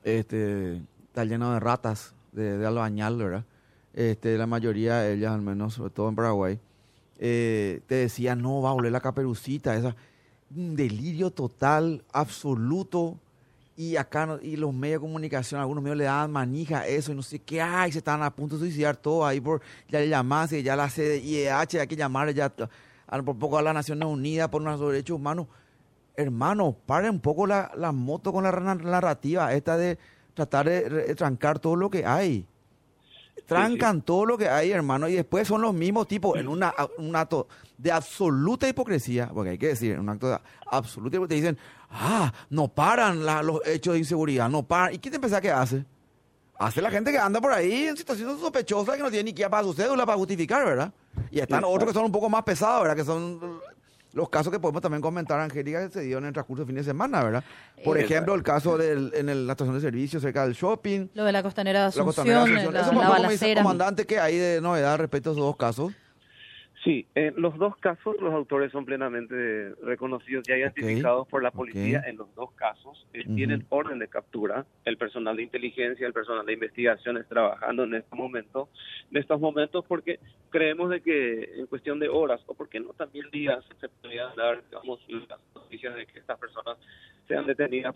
este, 0.03 0.81
está 1.03 1.25
lleno 1.25 1.53
de 1.53 1.59
ratas 1.59 2.13
de, 2.31 2.57
de 2.57 2.65
albañal, 2.65 3.17
¿verdad? 3.17 3.45
Este, 3.93 4.37
la 4.37 4.47
mayoría 4.47 4.99
de 4.99 5.13
ellas, 5.13 5.33
al 5.33 5.41
menos, 5.41 5.73
sobre 5.73 5.89
todo 5.89 6.09
en 6.09 6.15
Paraguay, 6.15 6.59
eh, 7.17 7.81
te 7.87 7.95
decían, 7.95 8.41
no, 8.41 8.61
va 8.61 8.69
a 8.69 8.73
volver 8.73 8.91
la 8.91 9.01
caperucita, 9.01 9.75
esa, 9.75 9.95
un 10.55 10.75
delirio 10.75 11.31
total, 11.31 12.03
absoluto, 12.13 13.19
y 13.79 13.95
acá 13.95 14.37
y 14.41 14.57
los 14.57 14.73
medios 14.73 14.99
de 14.99 15.07
comunicación, 15.07 15.61
algunos 15.61 15.81
medios 15.81 15.97
le 15.97 16.03
daban 16.03 16.29
manija 16.29 16.81
a 16.81 16.87
eso 16.87 17.13
y 17.13 17.15
no 17.15 17.21
sé 17.21 17.39
qué, 17.39 17.61
ay, 17.61 17.93
se 17.93 17.99
estaban 17.99 18.21
a 18.23 18.29
punto 18.29 18.55
de 18.55 18.63
suicidar 18.63 18.97
todo 18.97 19.25
ahí 19.25 19.39
por, 19.39 19.61
ya 19.87 19.99
le 20.01 20.09
llamaste, 20.09 20.61
ya 20.61 20.75
la 20.75 20.89
CIEH, 20.89 21.79
hay 21.79 21.87
que 21.87 21.95
llamar 21.95 22.29
ya 22.33 22.49
por 22.49 23.37
poco 23.37 23.57
a 23.57 23.61
las 23.61 23.73
Naciones 23.73 24.05
Unidas 24.05 24.49
por 24.49 24.61
nuestros 24.61 24.91
derechos 24.91 25.15
humanos. 25.15 25.47
Hermano, 26.17 26.75
paren 26.85 27.11
un 27.11 27.19
poco 27.21 27.47
la, 27.47 27.71
la 27.77 27.93
moto 27.93 28.33
con 28.33 28.43
la 28.43 28.51
narrativa 28.51 29.53
esta 29.53 29.77
de 29.77 29.97
tratar 30.33 30.67
de 30.67 31.15
trancar 31.15 31.59
todo 31.59 31.77
lo 31.77 31.89
que 31.89 32.05
hay. 32.05 32.45
Trancan 33.49 34.01
todo 34.01 34.25
lo 34.25 34.37
que 34.37 34.47
hay, 34.47 34.71
hermano, 34.71 35.07
y 35.07 35.13
después 35.13 35.47
son 35.47 35.61
los 35.61 35.73
mismos 35.73 36.07
tipos 36.07 36.37
en 36.37 36.47
una, 36.47 36.73
un 36.97 37.15
acto 37.15 37.47
de 37.77 37.91
absoluta 37.91 38.67
hipocresía, 38.67 39.29
porque 39.33 39.51
hay 39.51 39.57
que 39.57 39.67
decir, 39.67 39.93
en 39.93 39.99
un 39.99 40.09
acto 40.09 40.29
de 40.29 40.39
absoluta 40.67 41.17
hipocresía, 41.17 41.51
dicen, 41.51 41.57
ah, 41.89 42.31
no 42.49 42.67
paran 42.67 43.25
los 43.45 43.65
hechos 43.65 43.93
de 43.93 43.99
inseguridad, 43.99 44.49
no 44.49 44.63
paran. 44.63 44.93
¿Y 44.93 44.99
qué 44.99 45.11
te 45.11 45.19
pensás 45.19 45.41
que 45.41 45.51
hace? 45.51 45.85
Hace 46.57 46.81
la 46.81 46.91
gente 46.91 47.11
que 47.11 47.17
anda 47.17 47.39
por 47.39 47.53
ahí 47.53 47.85
en 47.87 47.95
situaciones 47.95 48.37
sospechosas 48.39 48.97
que 48.97 49.01
no 49.01 49.09
tiene 49.09 49.31
ni 49.31 49.33
que 49.33 49.49
para 49.49 49.63
su 49.63 49.73
cédula 49.73 50.05
para 50.05 50.17
justificar, 50.17 50.65
¿verdad? 50.65 50.93
Y 51.31 51.39
están 51.39 51.63
otros 51.63 51.85
que 51.85 51.93
son 51.93 52.05
un 52.05 52.11
poco 52.11 52.29
más 52.29 52.43
pesados, 52.43 52.81
¿verdad? 52.81 52.97
Que 52.97 53.05
son 53.05 53.61
los 54.13 54.29
casos 54.29 54.51
que 54.51 54.59
podemos 54.59 54.81
también 54.81 55.01
comentar, 55.01 55.39
Angélica, 55.39 55.85
que 55.87 55.93
se 55.93 56.01
dio 56.01 56.17
en 56.17 56.25
el 56.25 56.33
transcurso 56.33 56.63
de 56.63 56.67
fin 56.67 56.75
de 56.75 56.83
semana, 56.83 57.23
¿verdad? 57.23 57.43
Por 57.83 57.97
ejemplo, 57.97 58.33
el 58.35 58.43
caso 58.43 58.77
del, 58.77 59.11
en 59.13 59.47
la 59.47 59.53
estación 59.53 59.75
de 59.75 59.81
servicio 59.81 60.19
cerca 60.19 60.43
del 60.45 60.53
shopping. 60.53 61.07
Lo 61.13 61.23
de 61.23 61.31
la 61.31 61.43
costanera 61.43 61.81
de 61.81 61.85
Asunción, 61.87 62.05
la, 62.05 62.05
costanera 62.05 62.39
de 62.45 62.79
Asunción. 62.79 63.21
La, 63.21 63.33
Eso, 63.33 63.61
comandante, 63.61 64.05
que 64.05 64.19
hay 64.19 64.37
de 64.37 64.61
novedad 64.61 64.97
respecto 64.97 65.29
a 65.29 65.33
esos 65.33 65.43
dos 65.43 65.55
casos? 65.55 65.93
Sí, 66.89 67.05
en 67.13 67.39
los 67.39 67.55
dos 67.59 67.77
casos 67.77 68.15
los 68.19 68.33
autores 68.33 68.71
son 68.71 68.83
plenamente 68.83 69.75
reconocidos 69.83 70.49
y 70.49 70.53
identificados 70.53 71.27
por 71.27 71.43
la 71.43 71.51
policía. 71.51 72.01
En 72.07 72.17
los 72.17 72.33
dos 72.33 72.51
casos 72.53 73.05
eh, 73.13 73.25
tienen 73.35 73.63
orden 73.69 73.99
de 73.99 74.07
captura. 74.07 74.65
El 74.85 74.97
personal 74.97 75.35
de 75.37 75.43
inteligencia, 75.43 76.07
el 76.07 76.13
personal 76.13 76.47
de 76.47 76.53
investigación 76.53 77.23
trabajando 77.29 77.83
en 77.83 77.93
este 77.93 78.15
momento, 78.15 78.69
en 79.11 79.17
estos 79.17 79.39
momentos, 79.39 79.85
porque 79.87 80.19
creemos 80.49 80.89
de 80.89 81.01
que 81.01 81.59
en 81.59 81.67
cuestión 81.67 81.99
de 81.99 82.09
horas 82.09 82.41
o 82.47 82.55
porque 82.55 82.79
no 82.79 82.91
también 82.93 83.29
días 83.29 83.63
se 83.79 83.87
podrían 83.87 84.35
dar, 84.35 84.63
digamos, 84.65 84.99
las 85.07 85.39
noticias 85.53 85.93
de 85.93 86.07
que 86.07 86.17
estas 86.17 86.39
personas 86.39 86.75
sean 87.27 87.45
detenidas. 87.45 87.93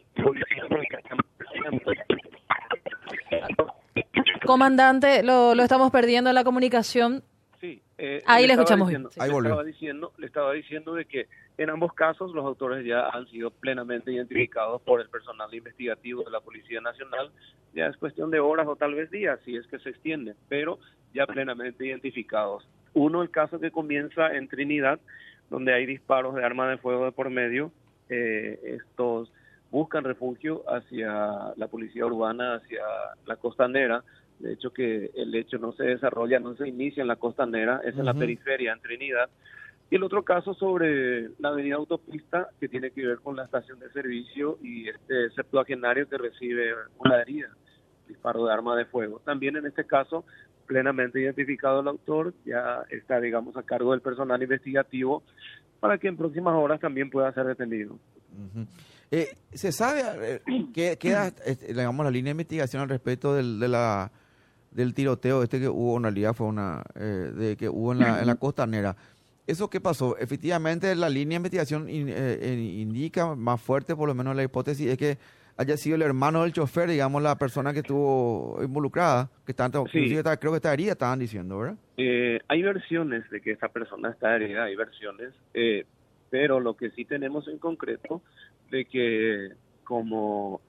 Comandante, 4.46 5.24
lo, 5.24 5.56
lo 5.56 5.64
estamos 5.64 5.90
perdiendo 5.90 6.30
en 6.30 6.36
la 6.36 6.44
comunicación. 6.44 7.24
Eh, 7.98 8.24
Ahí 8.26 8.48
le, 8.48 8.54
escuchamos. 8.54 8.88
Diciendo, 8.88 9.10
le, 9.16 9.26
estaba 9.26 9.64
diciendo, 9.64 10.14
le 10.18 10.26
estaba 10.26 10.54
diciendo 10.54 10.94
de 10.96 11.06
que 11.06 11.28
en 11.58 11.70
ambos 11.70 11.94
casos 11.94 12.34
los 12.34 12.44
autores 12.46 12.86
ya 12.86 13.08
han 13.10 13.28
sido 13.28 13.52
plenamente 13.52 14.12
identificados 14.12 14.82
por 14.82 15.00
el 15.00 15.10
personal 15.10 15.54
investigativo 15.54 16.24
de 16.24 16.32
la 16.32 16.42
Policía 16.42 16.82
Nacional. 16.82 17.32
Ya 17.74 17.88
es 17.88 17.98
cuestión 17.98 18.32
de 18.32 18.40
horas 18.40 18.68
o 18.68 18.76
tal 18.76 18.96
vez 18.96 19.12
días, 19.12 19.40
si 19.46 19.56
es 19.56 19.68
que 19.68 19.80
se 19.80 19.90
extiende, 19.90 20.36
pero 20.50 20.80
ya 21.14 21.28
plenamente 21.28 21.86
identificados. 21.86 22.68
Uno, 22.94 23.22
el 23.22 23.30
caso 23.30 23.60
que 23.60 23.72
comienza 23.72 24.34
en 24.36 24.48
Trinidad, 24.48 25.00
donde 25.50 25.74
hay 25.74 25.86
disparos 25.86 26.36
de 26.36 26.44
arma 26.44 26.68
de 26.70 26.78
fuego 26.78 27.06
de 27.06 27.12
por 27.12 27.30
medio. 27.30 27.72
Eh, 28.10 28.60
estos 28.64 29.32
buscan 29.72 30.04
refugio 30.04 30.64
hacia 30.68 31.54
la 31.56 31.68
policía 31.68 32.06
urbana, 32.06 32.56
hacia 32.56 32.84
la 33.26 33.36
costanera, 33.38 34.04
de 34.40 34.54
hecho 34.54 34.72
que 34.72 35.12
el 35.16 35.34
hecho 35.36 35.58
no 35.58 35.74
se 35.74 35.84
desarrolla, 35.84 36.40
no 36.40 36.56
se 36.56 36.68
inicia 36.68 37.02
en 37.02 37.08
la 37.08 37.16
costanera, 37.16 37.82
es 37.84 37.98
en 37.98 38.06
la 38.06 38.14
periferia, 38.14 38.74
en 38.74 38.82
Trinidad. 38.82 39.30
Y 39.90 39.96
el 39.96 40.04
otro 40.04 40.24
caso 40.24 40.54
sobre 40.54 41.30
la 41.40 41.50
avenida 41.50 41.76
autopista, 41.76 42.50
que 42.60 42.68
tiene 42.68 42.92
que 42.92 43.06
ver 43.06 43.20
con 43.20 43.36
la 43.36 43.46
estación 43.46 43.80
de 43.80 43.92
servicio 43.92 44.58
y 44.62 44.90
este 44.90 45.30
septuagenario 45.36 46.10
que 46.10 46.18
recibe 46.18 46.74
una 46.98 47.22
herida, 47.22 47.50
disparo 48.08 48.46
de 48.46 48.54
arma 48.54 48.76
de 48.76 48.86
fuego. 48.86 49.22
También 49.24 49.56
en 49.56 49.66
este 49.66 49.86
caso, 49.86 50.26
plenamente 50.66 51.22
identificado 51.22 51.82
el 51.82 51.88
autor, 51.88 52.34
ya 52.46 52.84
está, 52.90 53.20
digamos, 53.20 53.56
a 53.58 53.64
cargo 53.64 53.92
del 53.92 54.02
personal 54.02 54.42
investigativo 54.42 55.24
para 55.80 55.98
que 55.98 56.08
en 56.08 56.18
próximas 56.18 56.56
horas 56.56 56.80
también 56.80 57.10
pueda 57.10 57.32
ser 57.34 57.46
detenido. 57.46 58.00
Eh, 59.12 59.28
¿Se 59.52 59.72
sabe 59.72 60.02
eh, 60.22 60.42
qué 60.74 60.98
queda, 60.98 61.28
este, 61.46 61.68
digamos, 61.68 62.04
la 62.04 62.10
línea 62.10 62.30
de 62.30 62.42
investigación 62.42 62.82
al 62.82 62.90
respecto 62.90 63.36
del, 63.36 63.60
de 63.60 63.68
la 63.68 64.12
del 64.74 64.94
tiroteo 64.94 65.44
este 65.44 65.60
que 65.60 65.68
hubo 65.68 65.98
en 65.98 66.04
realidad 66.04 66.34
fue 66.34 66.48
una 66.48 66.84
eh, 66.96 67.32
de 67.36 67.58
que 67.58 67.70
hubo 67.70 67.94
en 67.94 68.00
la, 68.00 68.20
en 68.22 68.28
la 68.28 68.36
costanera. 68.36 68.96
¿Eso 69.46 69.70
qué 69.70 69.82
pasó? 69.82 70.18
Efectivamente, 70.18 70.96
la 70.96 71.10
línea 71.10 71.36
de 71.36 71.42
investigación 71.42 71.88
eh, 71.90 72.76
indica 72.78 73.36
más 73.36 73.60
fuerte, 73.62 73.96
por 73.96 74.08
lo 74.08 74.16
menos 74.16 74.36
la 74.36 74.44
hipótesis, 74.44 74.88
es 74.88 74.98
que 74.98 75.18
haya 75.58 75.76
sido 75.76 75.98
el 75.98 76.02
hermano 76.02 76.44
del 76.44 76.54
chofer, 76.54 76.90
digamos, 76.90 77.22
la 77.22 77.38
persona 77.38 77.74
que 77.74 77.80
estuvo 77.80 78.60
involucrada, 78.64 79.30
que 79.46 79.52
está, 79.52 79.70
creo 79.70 80.52
que 80.52 80.58
está 80.58 80.74
herida, 80.74 80.94
estaban 80.94 81.20
diciendo, 81.20 81.60
¿verdad? 81.60 81.76
Eh, 81.98 82.40
hay 82.48 82.62
versiones 82.64 83.30
de 83.30 83.42
que 83.42 83.52
esa 83.52 83.68
persona 83.68 84.10
está 84.10 84.36
herida, 84.36 84.64
hay 84.64 84.76
versiones, 84.76 85.34
pero 86.30 86.60
lo 86.60 86.76
que 86.76 86.90
sí 86.92 87.06
tenemos 87.06 87.48
en 87.48 87.60
concreto 87.60 88.22
de 88.72 88.86
que 88.86 89.52
como, 89.84 90.62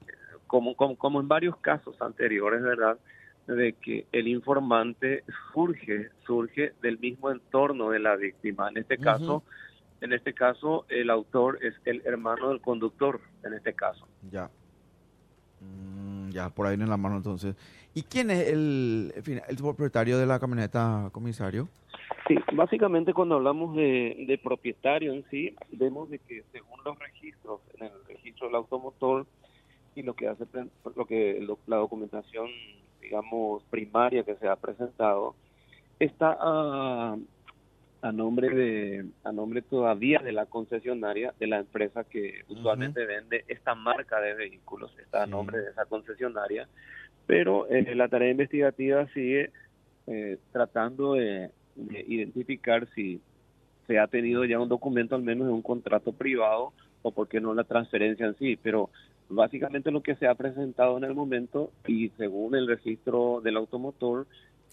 como, 0.47 0.75
como, 0.75 0.95
como 0.97 1.19
en 1.21 1.27
varios 1.27 1.57
casos 1.57 1.99
anteriores, 2.01 2.61
¿verdad?, 2.61 2.97
de 3.53 3.73
que 3.73 4.07
el 4.11 4.27
informante 4.27 5.23
surge, 5.53 6.09
surge 6.25 6.73
del 6.81 6.97
mismo 6.99 7.31
entorno 7.31 7.89
de 7.89 7.99
la 7.99 8.15
víctima. 8.15 8.69
En 8.69 8.77
este 8.77 8.97
caso, 8.97 9.43
en 10.01 10.13
este 10.13 10.33
caso, 10.33 10.85
el 10.89 11.09
autor 11.09 11.59
es 11.63 11.75
el 11.85 12.01
hermano 12.05 12.49
del 12.49 12.61
conductor, 12.61 13.21
en 13.43 13.53
este 13.53 13.73
caso. 13.73 14.07
Ya. 14.31 14.49
Mm, 15.61 16.29
ya, 16.31 16.49
por 16.49 16.67
ahí 16.67 16.75
en 16.75 16.89
la 16.89 16.97
mano 16.97 17.17
entonces. 17.17 17.55
¿Y 17.93 18.03
quién 18.03 18.29
es 18.31 18.49
el, 18.49 19.13
el 19.15 19.57
propietario 19.57 20.17
de 20.17 20.25
la 20.25 20.39
camioneta, 20.39 21.09
comisario? 21.11 21.69
Sí, 22.27 22.35
básicamente 22.53 23.13
cuando 23.13 23.35
hablamos 23.35 23.75
de, 23.75 24.25
de 24.27 24.37
propietario 24.37 25.13
en 25.13 25.23
sí, 25.29 25.55
vemos 25.71 26.09
de 26.09 26.19
que 26.19 26.43
según 26.51 26.79
los 26.83 26.97
registros, 26.97 27.61
en 27.75 27.85
el 27.85 27.91
registro 28.07 28.47
del 28.47 28.55
automotor 28.55 29.27
y 29.95 30.01
lo 30.01 30.13
que 30.15 30.27
hace 30.27 30.45
lo 30.95 31.05
que 31.05 31.47
la 31.67 31.77
documentación 31.77 32.47
digamos, 33.05 33.63
primaria 33.69 34.23
que 34.23 34.35
se 34.35 34.47
ha 34.47 34.55
presentado, 34.55 35.35
está 35.99 36.37
a, 36.39 37.15
a 38.05 38.11
nombre 38.11 38.49
de 38.49 39.05
a 39.23 39.31
nombre 39.31 39.63
todavía 39.63 40.19
de 40.19 40.31
la 40.31 40.45
concesionaria 40.45 41.33
de 41.39 41.47
la 41.47 41.57
empresa 41.57 42.03
que 42.03 42.43
usualmente 42.49 43.03
vende 43.03 43.43
esta 43.47 43.73
marca 43.73 44.19
de 44.21 44.35
vehículos 44.35 44.95
está 44.99 45.23
a 45.23 45.25
nombre 45.25 45.57
de 45.59 45.71
esa 45.71 45.85
concesionaria 45.85 46.67
pero 47.25 47.67
eh, 47.67 47.95
la 47.95 48.07
tarea 48.07 48.29
investigativa 48.29 49.07
sigue 49.07 49.49
eh, 50.05 50.37
tratando 50.51 51.13
de, 51.13 51.49
identificar 51.75 52.87
si 52.93 53.19
se 53.87 53.97
ha 53.97 54.07
tenido 54.07 54.45
ya 54.45 54.59
un 54.59 54.69
documento 54.69 55.15
al 55.15 55.23
menos 55.23 55.47
de 55.47 55.53
un 55.53 55.63
contrato 55.63 56.11
privado 56.11 56.73
o 57.01 57.11
por 57.11 57.27
qué 57.27 57.41
no 57.41 57.55
la 57.55 57.63
transferencia 57.63 58.27
en 58.27 58.37
sí 58.37 58.55
pero 58.61 58.91
Básicamente 59.29 59.91
lo 59.91 60.01
que 60.01 60.15
se 60.15 60.27
ha 60.27 60.35
presentado 60.35 60.97
en 60.97 61.03
el 61.03 61.15
momento 61.15 61.71
y 61.87 62.09
según 62.17 62.55
el 62.55 62.67
registro 62.67 63.41
del 63.43 63.57
automotor 63.57 64.27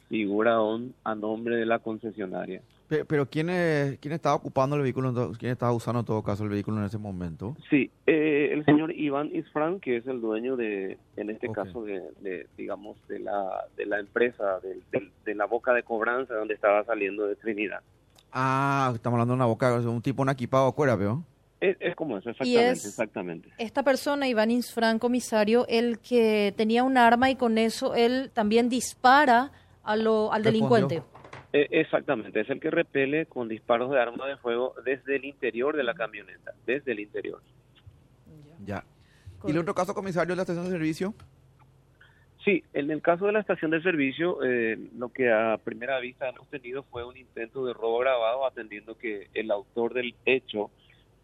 figura 0.09 0.59
a 1.05 1.15
nombre 1.15 1.57
de 1.57 1.65
la 1.65 1.79
concesionaria. 1.79 2.61
Pero, 3.09 3.27
¿quién, 3.27 3.49
es, 3.49 3.99
¿quién 3.99 4.13
estaba 4.13 4.35
ocupando 4.35 4.77
el 4.77 4.83
vehículo? 4.83 5.33
¿Quién 5.39 5.53
estaba 5.53 5.73
usando 5.73 6.01
en 6.01 6.07
todo 6.07 6.23
caso 6.23 6.45
el 6.45 6.51
vehículo 6.51 6.79
en 6.79 6.85
ese 6.85 6.99
momento? 6.99 7.57
Sí, 7.71 7.91
eh, 8.07 8.51
el 8.53 8.65
señor 8.67 8.93
Iván 8.93 9.31
Isfran, 9.35 9.81
que 9.81 9.97
es 9.97 10.07
el 10.07 10.21
dueño 10.21 10.57
de, 10.57 10.99
en 11.17 11.31
este 11.31 11.51
caso, 11.51 11.85
de, 11.85 12.47
digamos, 12.59 12.99
de 13.09 13.21
la, 13.21 13.65
de 13.77 13.87
la 13.87 13.99
empresa, 13.99 14.61
de, 14.61 14.83
de, 15.25 15.35
la 15.35 15.47
boca 15.47 15.73
de 15.73 15.83
cobranza 15.83 16.35
donde 16.35 16.53
estaba 16.53 16.85
saliendo 16.85 17.27
de 17.27 17.37
Trinidad. 17.37 17.81
Ah, 18.31 18.93
estamos 18.95 19.17
hablando 19.17 19.33
de 19.33 19.37
una 19.37 19.47
boca, 19.47 19.73
un 19.79 20.03
tipo, 20.03 20.21
un 20.21 20.29
equipado 20.29 20.69
afuera, 20.69 20.95
veo. 20.95 21.25
Es, 21.63 21.95
como 21.95 22.19
eso, 22.19 22.31
exactamente, 22.31 22.89
exactamente. 22.89 23.49
Esta 23.57 23.85
persona, 23.85 24.27
Iván 24.27 24.51
Insfran, 24.51 24.99
comisario, 24.99 25.65
el 25.69 26.01
que 26.01 26.53
tenía 26.57 26.83
un 26.83 26.99
arma 26.99 27.31
y 27.31 27.37
con 27.37 27.57
eso 27.57 27.95
él 27.95 28.33
también 28.35 28.69
dispara 28.69 29.53
a 29.85 29.95
lo, 29.95 30.33
al 30.33 30.43
delincuente. 30.43 31.05
E, 31.53 31.69
exactamente, 31.71 32.41
es 32.41 32.51
el 32.51 32.59
que 32.59 32.69
repele 32.69 33.27
con 33.27 33.47
disparos 33.47 33.93
de 33.93 34.01
arma 34.01 34.27
de 34.27 34.37
fuego 34.39 34.75
desde 34.85 35.15
el 35.15 35.25
interior 35.25 35.77
de 35.77 35.85
la 35.85 35.95
camioneta, 35.95 36.53
desde 36.67 36.91
el 36.91 36.99
interior. 36.99 37.41
Ya. 38.65 38.85
¿Y 39.47 39.53
el 39.53 39.59
otro 39.59 39.73
caso, 39.73 39.95
comisario, 39.95 40.33
de 40.33 40.37
la 40.37 40.43
estación 40.43 40.65
de 40.65 40.73
servicio? 40.73 41.15
Sí, 42.45 42.65
en 42.73 42.91
el 42.91 43.03
caso 43.03 43.27
de 43.27 43.33
la 43.33 43.39
estación 43.39 43.71
de 43.71 43.81
servicio, 43.83 44.43
eh, 44.43 44.77
lo 44.97 45.11
que 45.11 45.31
a 45.31 45.61
primera 45.63 46.01
vista 46.01 46.29
hemos 46.29 46.49
tenido 46.49 46.83
fue 46.83 47.05
un 47.05 47.17
intento 47.17 47.65
de 47.65 47.73
robo 47.73 48.01
grabado, 48.01 48.45
atendiendo 48.45 48.99
que 48.99 49.29
el 49.33 49.53
autor 49.53 49.95
del 49.95 50.17
hecho 50.25 50.73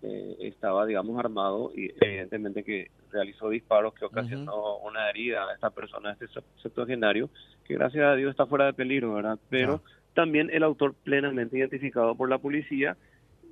eh, 0.03 0.37
estaba, 0.41 0.87
digamos, 0.87 1.19
armado 1.19 1.73
y 1.75 1.93
evidentemente 2.01 2.63
que 2.63 2.91
realizó 3.11 3.49
disparos 3.49 3.95
que 3.95 4.05
ocasionó 4.05 4.79
una 4.79 5.09
herida 5.11 5.45
a 5.49 5.55
esta 5.55 5.71
persona, 5.71 6.11
a 6.11 6.13
este 6.13 6.27
septuagenario, 6.63 7.31
que 7.65 7.75
gracias 7.75 8.05
a 8.05 8.15
Dios 8.15 8.31
está 8.31 8.47
fuera 8.47 8.67
de 8.67 8.75
peligro, 8.75 9.15
¿verdad? 9.15 9.39
Pero 9.49 9.83
también 10.15 10.51
el 10.53 10.63
autor 10.63 10.95
plenamente 10.95 11.59
identificado 11.59 12.15
por 12.15 12.29
la 12.29 12.39
policía, 12.39 12.97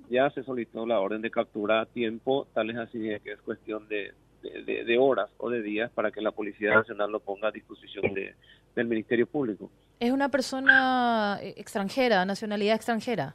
ya 0.08 0.30
se 0.30 0.44
solicitó 0.44 0.86
la 0.86 1.00
orden 1.00 1.20
de 1.20 1.30
captura 1.30 1.80
a 1.80 1.86
tiempo, 1.86 2.46
tal 2.54 2.70
es 2.70 2.76
así 2.76 2.98
que 3.24 3.32
es 3.32 3.40
cuestión 3.40 3.88
de, 3.88 4.12
de, 4.42 4.98
horas 4.98 5.28
o 5.38 5.50
de 5.50 5.62
días 5.62 5.90
para 5.90 6.10
que 6.10 6.20
la 6.20 6.30
Policía 6.30 6.74
Nacional 6.74 7.10
lo 7.10 7.20
ponga 7.20 7.48
a 7.48 7.50
disposición 7.50 8.14
de, 8.14 8.34
del 8.74 8.86
Ministerio 8.86 9.26
Público. 9.26 9.70
¿Es 9.98 10.12
una 10.12 10.28
persona 10.28 11.38
eh, 11.42 11.54
extranjera, 11.56 12.24
nacionalidad 12.24 12.76
extranjera? 12.76 13.34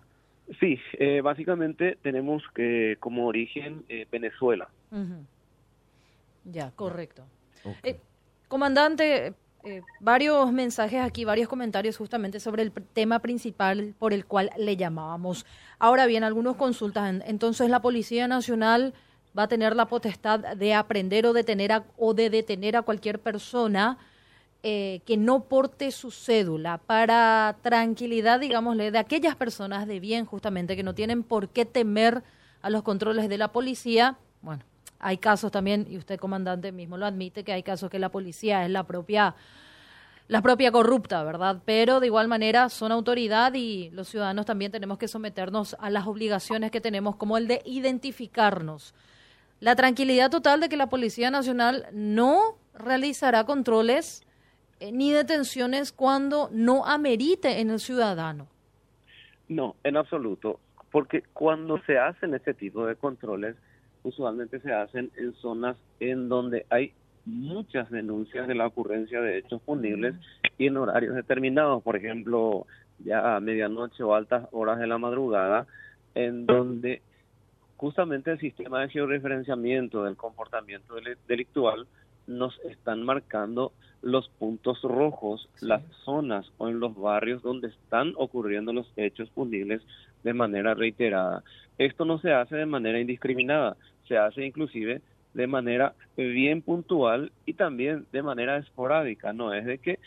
Sí, 0.60 0.80
eh, 0.94 1.22
básicamente 1.22 1.98
tenemos 2.02 2.44
que 2.54 2.98
como 3.00 3.28
origen 3.28 3.84
eh, 3.90 4.08
Venezuela. 4.12 4.70
Ya, 6.44 6.72
correcto. 6.72 7.24
comandante, 8.48 9.34
varios 10.00 10.52
mensajes 10.52 11.02
aquí, 11.02 11.24
varios 11.24 11.48
comentarios 11.48 11.98
justamente 11.98 12.40
sobre 12.40 12.64
el 12.64 12.72
tema 12.72 13.20
principal 13.20 13.94
por 14.00 14.14
el 14.14 14.26
cual 14.26 14.50
le 14.58 14.76
llamábamos. 14.76 15.46
Ahora 15.80 16.06
bien, 16.06 16.24
algunos 16.24 16.58
consultas. 16.58 17.22
Entonces, 17.26 17.70
la 17.70 17.82
Policía 17.82 18.28
Nacional 18.28 18.94
va 19.38 19.44
a 19.44 19.48
tener 19.48 19.76
la 19.76 19.86
potestad 19.86 20.40
de 20.56 20.74
aprender 20.74 21.26
o 21.26 21.34
detener 21.34 21.72
a, 21.72 21.86
o 21.98 22.14
de 22.14 22.30
detener 22.30 22.76
a 22.76 22.82
cualquier 22.82 23.20
persona 23.20 23.98
eh, 24.64 25.02
que 25.06 25.18
no 25.18 25.46
porte 25.46 25.92
su 25.92 26.12
cédula 26.12 26.78
para 26.78 27.58
tranquilidad, 27.62 28.40
digámosle, 28.40 28.92
de 28.92 28.98
aquellas 28.98 29.36
personas 29.36 29.88
de 29.88 30.00
bien 30.00 30.26
justamente 30.26 30.76
que 30.76 30.84
no 30.84 30.94
tienen 30.94 31.24
por 31.24 31.50
qué 31.50 31.66
temer 31.66 32.24
a 32.62 32.70
los 32.70 32.84
controles 32.84 33.28
de 33.28 33.38
la 33.38 33.52
policía. 33.52 34.18
Bueno, 34.42 34.64
hay 35.00 35.18
casos 35.18 35.52
también, 35.52 35.88
y 35.90 35.98
usted 35.98 36.20
comandante 36.20 36.72
mismo 36.72 36.98
lo 36.98 37.06
admite, 37.06 37.44
que 37.44 37.54
hay 37.54 37.64
casos 37.64 37.90
que 37.90 38.00
la 38.00 38.10
policía 38.10 38.66
es 38.66 38.72
la 38.72 38.84
propia 38.84 39.36
la 40.28 40.42
propia 40.42 40.72
corrupta, 40.72 41.24
¿verdad? 41.24 41.62
Pero 41.66 42.00
de 42.00 42.06
igual 42.08 42.30
manera 42.30 42.70
son 42.70 42.94
autoridad 42.94 43.54
y 43.54 43.90
los 43.90 44.08
ciudadanos 44.08 44.46
también 44.46 44.72
tenemos 44.72 44.98
que 44.98 45.10
someternos 45.10 45.76
a 45.78 45.90
las 45.90 46.08
obligaciones 46.08 46.72
que 46.72 46.80
tenemos, 46.80 47.18
como 47.18 47.38
el 47.38 47.48
de 47.48 47.62
identificarnos 47.66 48.94
la 49.62 49.76
tranquilidad 49.76 50.32
total 50.32 50.60
de 50.60 50.70
que 50.70 50.76
la 50.76 50.90
Policía 50.90 51.32
Nacional 51.32 51.88
no 51.94 52.58
realizará 52.74 53.46
controles 53.46 54.24
ni 54.92 55.12
detenciones 55.12 55.92
cuando 55.92 56.50
no 56.52 56.86
amerite 56.86 57.60
en 57.62 57.70
el 57.70 57.80
ciudadano. 57.80 58.48
No, 59.48 59.76
en 59.84 59.98
absoluto, 59.98 60.60
porque 60.92 61.24
cuando 61.34 61.82
se 61.84 61.98
hacen 61.98 62.34
este 62.34 62.54
tipo 62.54 62.86
de 62.86 62.96
controles, 62.96 63.56
usualmente 64.04 64.60
se 64.60 64.74
hacen 64.74 65.12
en 65.18 65.34
zonas 65.36 65.78
en 66.00 66.30
donde 66.30 66.66
hay 66.70 66.94
muchas 67.26 67.90
denuncias 67.92 68.48
de 68.48 68.56
la 68.56 68.68
ocurrencia 68.68 69.22
de 69.22 69.38
hechos 69.38 69.62
punibles 69.62 70.16
y 70.58 70.68
en 70.68 70.78
horarios 70.78 71.16
determinados, 71.16 71.84
por 71.84 71.96
ejemplo, 71.96 72.66
ya 73.00 73.36
a 73.36 73.40
medianoche 73.40 74.04
o 74.04 74.16
altas 74.16 74.48
horas 74.52 74.80
de 74.80 74.88
la 74.88 74.98
madrugada, 74.98 75.68
en 76.16 76.46
donde 76.46 77.02
justamente 77.78 78.32
el 78.32 78.40
sistema 78.40 78.82
de 78.82 78.90
georreferenciamiento 78.90 80.04
del 80.04 80.16
comportamiento 80.16 80.96
delictual 81.28 81.88
nos 82.28 82.60
están 82.66 83.04
marcando 83.04 83.72
los 84.02 84.30
puntos 84.30 84.82
rojos, 84.82 85.48
las 85.60 85.84
zonas 86.04 86.52
o 86.58 86.70
en 86.70 86.80
los 86.80 86.96
barrios 86.96 87.42
donde 87.44 87.68
están 87.68 88.14
ocurriendo 88.18 88.74
los 88.74 88.92
hechos 88.96 89.30
punibles 89.30 89.82
de 90.24 90.34
manera 90.34 90.74
reiterada. 90.74 91.44
Esto 91.78 92.06
no 92.06 92.20
se 92.20 92.32
hace 92.32 92.56
de 92.56 92.66
manera 92.66 93.00
indiscriminada, 93.00 93.78
se 94.08 94.18
hace 94.18 94.46
inclusive 94.46 95.02
de 95.34 95.48
manera 95.48 95.94
bien 96.18 96.62
puntual 96.62 97.32
y 97.46 97.54
también 97.54 98.06
de 98.12 98.24
manera 98.24 98.58
esporádica, 98.58 99.34
no 99.34 99.54
es 99.54 99.66
de 99.66 99.78
que 99.78 100.00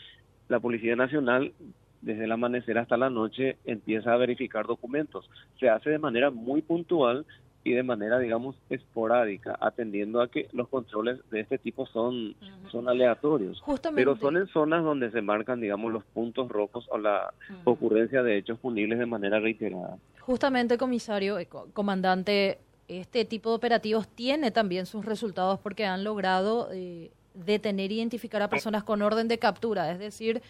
la 0.47 0.59
Policía 0.59 0.95
Nacional 0.95 1.53
desde 2.01 2.25
el 2.25 2.31
amanecer 2.31 2.77
hasta 2.77 2.97
la 2.97 3.09
noche 3.09 3.57
empieza 3.65 4.13
a 4.13 4.17
verificar 4.17 4.67
documentos. 4.67 5.27
Se 5.59 5.69
hace 5.69 5.89
de 5.89 5.97
manera 5.97 6.29
muy 6.29 6.61
puntual 6.61 7.25
y 7.65 7.73
de 7.73 7.81
manera, 7.81 8.19
digamos, 8.19 8.55
esporádica, 8.69 9.57
atendiendo 9.59 10.21
a 10.21 10.29
que 10.29 10.47
los 10.53 10.69
controles 10.69 11.19
de 11.31 11.39
este 11.39 11.57
tipo 11.57 11.87
son, 11.87 12.35
son 12.71 12.87
aleatorios. 12.87 13.61
Pero 13.95 14.15
son 14.17 14.37
en 14.37 14.47
zonas 14.47 14.83
donde 14.83 15.09
se 15.09 15.23
marcan, 15.23 15.59
digamos, 15.59 15.91
los 15.91 16.03
puntos 16.03 16.47
rojos 16.47 16.85
o 16.91 16.99
la 16.99 17.33
ocurrencia 17.63 18.21
de 18.21 18.37
hechos 18.37 18.59
punibles 18.59 18.99
de 18.99 19.07
manera 19.07 19.39
reiterada. 19.39 19.97
Justamente, 20.19 20.77
comisario, 20.77 21.39
eh, 21.39 21.47
comandante, 21.73 22.59
este 22.87 23.25
tipo 23.25 23.49
de 23.49 23.55
operativos 23.55 24.07
tiene 24.07 24.51
también 24.51 24.85
sus 24.85 25.03
resultados 25.03 25.59
porque 25.59 25.87
han 25.87 26.03
logrado 26.03 26.69
eh, 26.71 27.09
detener 27.33 27.89
e 27.89 27.95
identificar 27.95 28.43
a 28.43 28.47
personas 28.47 28.83
con 28.83 29.01
orden 29.01 29.27
de 29.27 29.39
captura, 29.39 29.91
es 29.91 29.97
decir, 29.97 30.43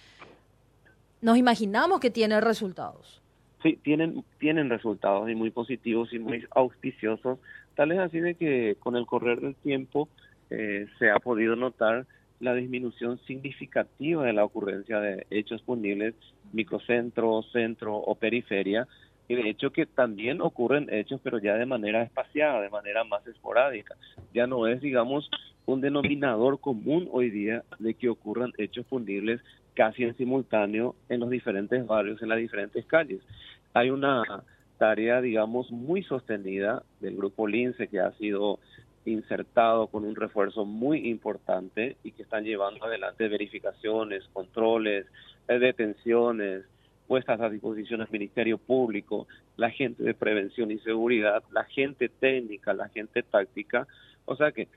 nos 1.22 1.38
imaginamos 1.38 2.02
que 2.02 2.10
tiene 2.10 2.42
resultados. 2.42 3.22
Sí, 3.66 3.80
tienen, 3.82 4.24
tienen 4.38 4.70
resultados 4.70 5.28
y 5.28 5.34
muy 5.34 5.50
positivos 5.50 6.14
y 6.14 6.20
muy 6.20 6.46
auspiciosos, 6.52 7.40
tal 7.74 7.92
es 7.94 7.98
así 7.98 8.20
de 8.20 8.36
que 8.36 8.76
con 8.78 8.96
el 8.96 9.08
correr 9.08 9.42
del 9.42 9.56
tiempo 9.56 10.08
eh, 10.52 10.86
se 11.00 11.10
ha 11.10 11.18
podido 11.18 11.56
notar 11.56 12.06
la 12.40 12.54
disminución 12.54 13.18
significativa 13.26 14.24
de 14.24 14.34
la 14.34 14.46
ocurrencia 14.46 15.00
de 15.00 15.26
hechos 15.32 15.64
punibles 15.64 16.14
microcentro, 16.54 17.42
centro 17.52 17.96
o 17.96 18.14
periferia, 18.14 18.88
y 19.28 19.34
de 19.34 19.50
hecho 19.50 19.72
que 19.72 19.88
también 19.88 20.42
ocurren 20.42 20.94
hechos, 20.94 21.20
pero 21.24 21.40
ya 21.40 21.56
de 21.56 21.66
manera 21.66 22.04
espaciada, 22.04 22.62
de 22.62 22.70
manera 22.70 23.04
más 23.04 23.26
esporádica. 23.26 23.96
Ya 24.32 24.46
no 24.46 24.68
es, 24.68 24.80
digamos, 24.80 25.28
un 25.66 25.82
denominador 25.82 26.60
común 26.60 27.10
hoy 27.12 27.32
día 27.32 27.64
de 27.80 27.96
que 27.96 28.10
ocurran 28.10 28.54
hechos 28.60 28.86
punibles 28.86 29.42
casi 29.74 30.04
en 30.04 30.16
simultáneo 30.16 30.96
en 31.10 31.20
los 31.20 31.30
diferentes 31.30 31.86
barrios, 31.86 32.22
en 32.22 32.30
las 32.30 32.38
diferentes 32.40 32.86
calles. 32.86 33.22
Hay 33.76 33.90
una 33.90 34.24
tarea, 34.78 35.20
digamos, 35.20 35.70
muy 35.70 36.02
sostenida 36.02 36.84
del 37.02 37.18
grupo 37.18 37.46
Lince 37.46 37.90
que 37.90 38.00
ha 38.00 38.14
sido 38.14 38.58
insertado 39.04 39.88
con 39.88 40.06
un 40.06 40.16
refuerzo 40.16 40.64
muy 40.64 41.10
importante 41.10 41.98
y 42.02 42.12
que 42.12 42.24
están 42.24 42.46
llevando 42.46 42.86
adelante 42.86 43.28
verificaciones, 43.28 44.24
controles, 44.32 45.06
eh, 45.50 45.60
detenciones, 45.60 46.64
puestas 47.06 47.42
a 47.42 47.50
disposición 47.50 48.00
del 48.00 48.08
Ministerio 48.12 48.58
Público, 48.58 49.28
la 49.58 49.70
gente 49.70 50.04
de 50.04 50.14
prevención 50.14 50.72
y 50.72 50.80
seguridad, 50.80 51.44
la 51.52 51.66
gente 51.66 52.08
técnica, 52.08 52.74
la 52.74 52.88
gente 52.88 53.24
táctica. 53.24 53.90
O 54.24 54.38
sea 54.38 54.54
que 54.54 54.70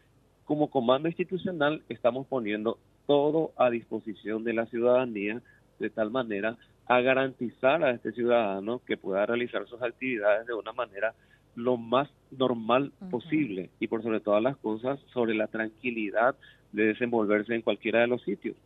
como 0.44 0.70
comando 0.70 1.06
institucional 1.06 1.82
estamos 1.88 2.26
poniendo 2.26 2.80
todo 3.06 3.52
a 3.56 3.70
disposición 3.70 4.42
de 4.42 4.54
la 4.54 4.66
ciudadanía 4.66 5.40
de 5.78 5.88
tal 5.88 6.11
manera 6.11 6.58
a 6.88 7.01
garantizar 7.01 7.85
a 7.85 7.90
este 7.90 8.12
ciudadano 8.12 8.81
que 8.87 8.96
pueda 8.96 9.27
realizar 9.27 9.66
sus 9.68 9.81
actividades 9.83 10.46
de 10.46 10.55
una 10.55 10.72
manera 10.72 11.14
lo 11.55 11.77
más 11.77 12.09
normal 12.31 12.92
posible 13.11 13.70
y 13.79 13.88
por 13.88 14.03
sobre 14.03 14.20
todas 14.20 14.42
las 14.42 14.57
cosas 14.57 14.98
sobre 15.12 15.35
la 15.35 15.48
tranquilidad 15.48 16.35
de 16.72 16.87
desenvolverse 16.87 17.55
en 17.55 17.62
cualquiera 17.62 18.01
de 18.01 18.07
los 18.07 18.22
sitios. 18.22 18.57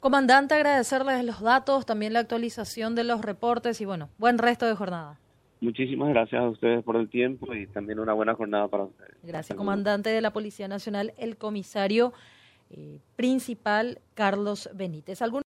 Comandante, 0.00 0.54
agradecerles 0.54 1.24
los 1.24 1.40
datos, 1.40 1.86
también 1.86 2.12
la 2.12 2.20
actualización 2.20 2.94
de 2.94 3.04
los 3.04 3.22
reportes 3.22 3.80
y 3.80 3.84
bueno, 3.84 4.08
buen 4.18 4.38
resto 4.38 4.66
de 4.66 4.74
jornada. 4.74 5.18
Muchísimas 5.60 6.10
gracias 6.10 6.42
a 6.42 6.48
ustedes 6.48 6.84
por 6.84 6.96
el 6.96 7.08
tiempo 7.08 7.54
y 7.54 7.66
también 7.66 7.98
una 7.98 8.12
buena 8.12 8.34
jornada 8.34 8.68
para 8.68 8.84
ustedes. 8.84 9.14
Gracias, 9.22 9.56
comandante 9.56 10.10
de 10.10 10.20
la 10.20 10.32
Policía 10.32 10.68
Nacional, 10.68 11.12
el 11.18 11.36
comisario 11.36 12.12
eh, 12.70 12.98
principal 13.14 14.00
Carlos 14.14 14.68
Benítez. 14.74 15.22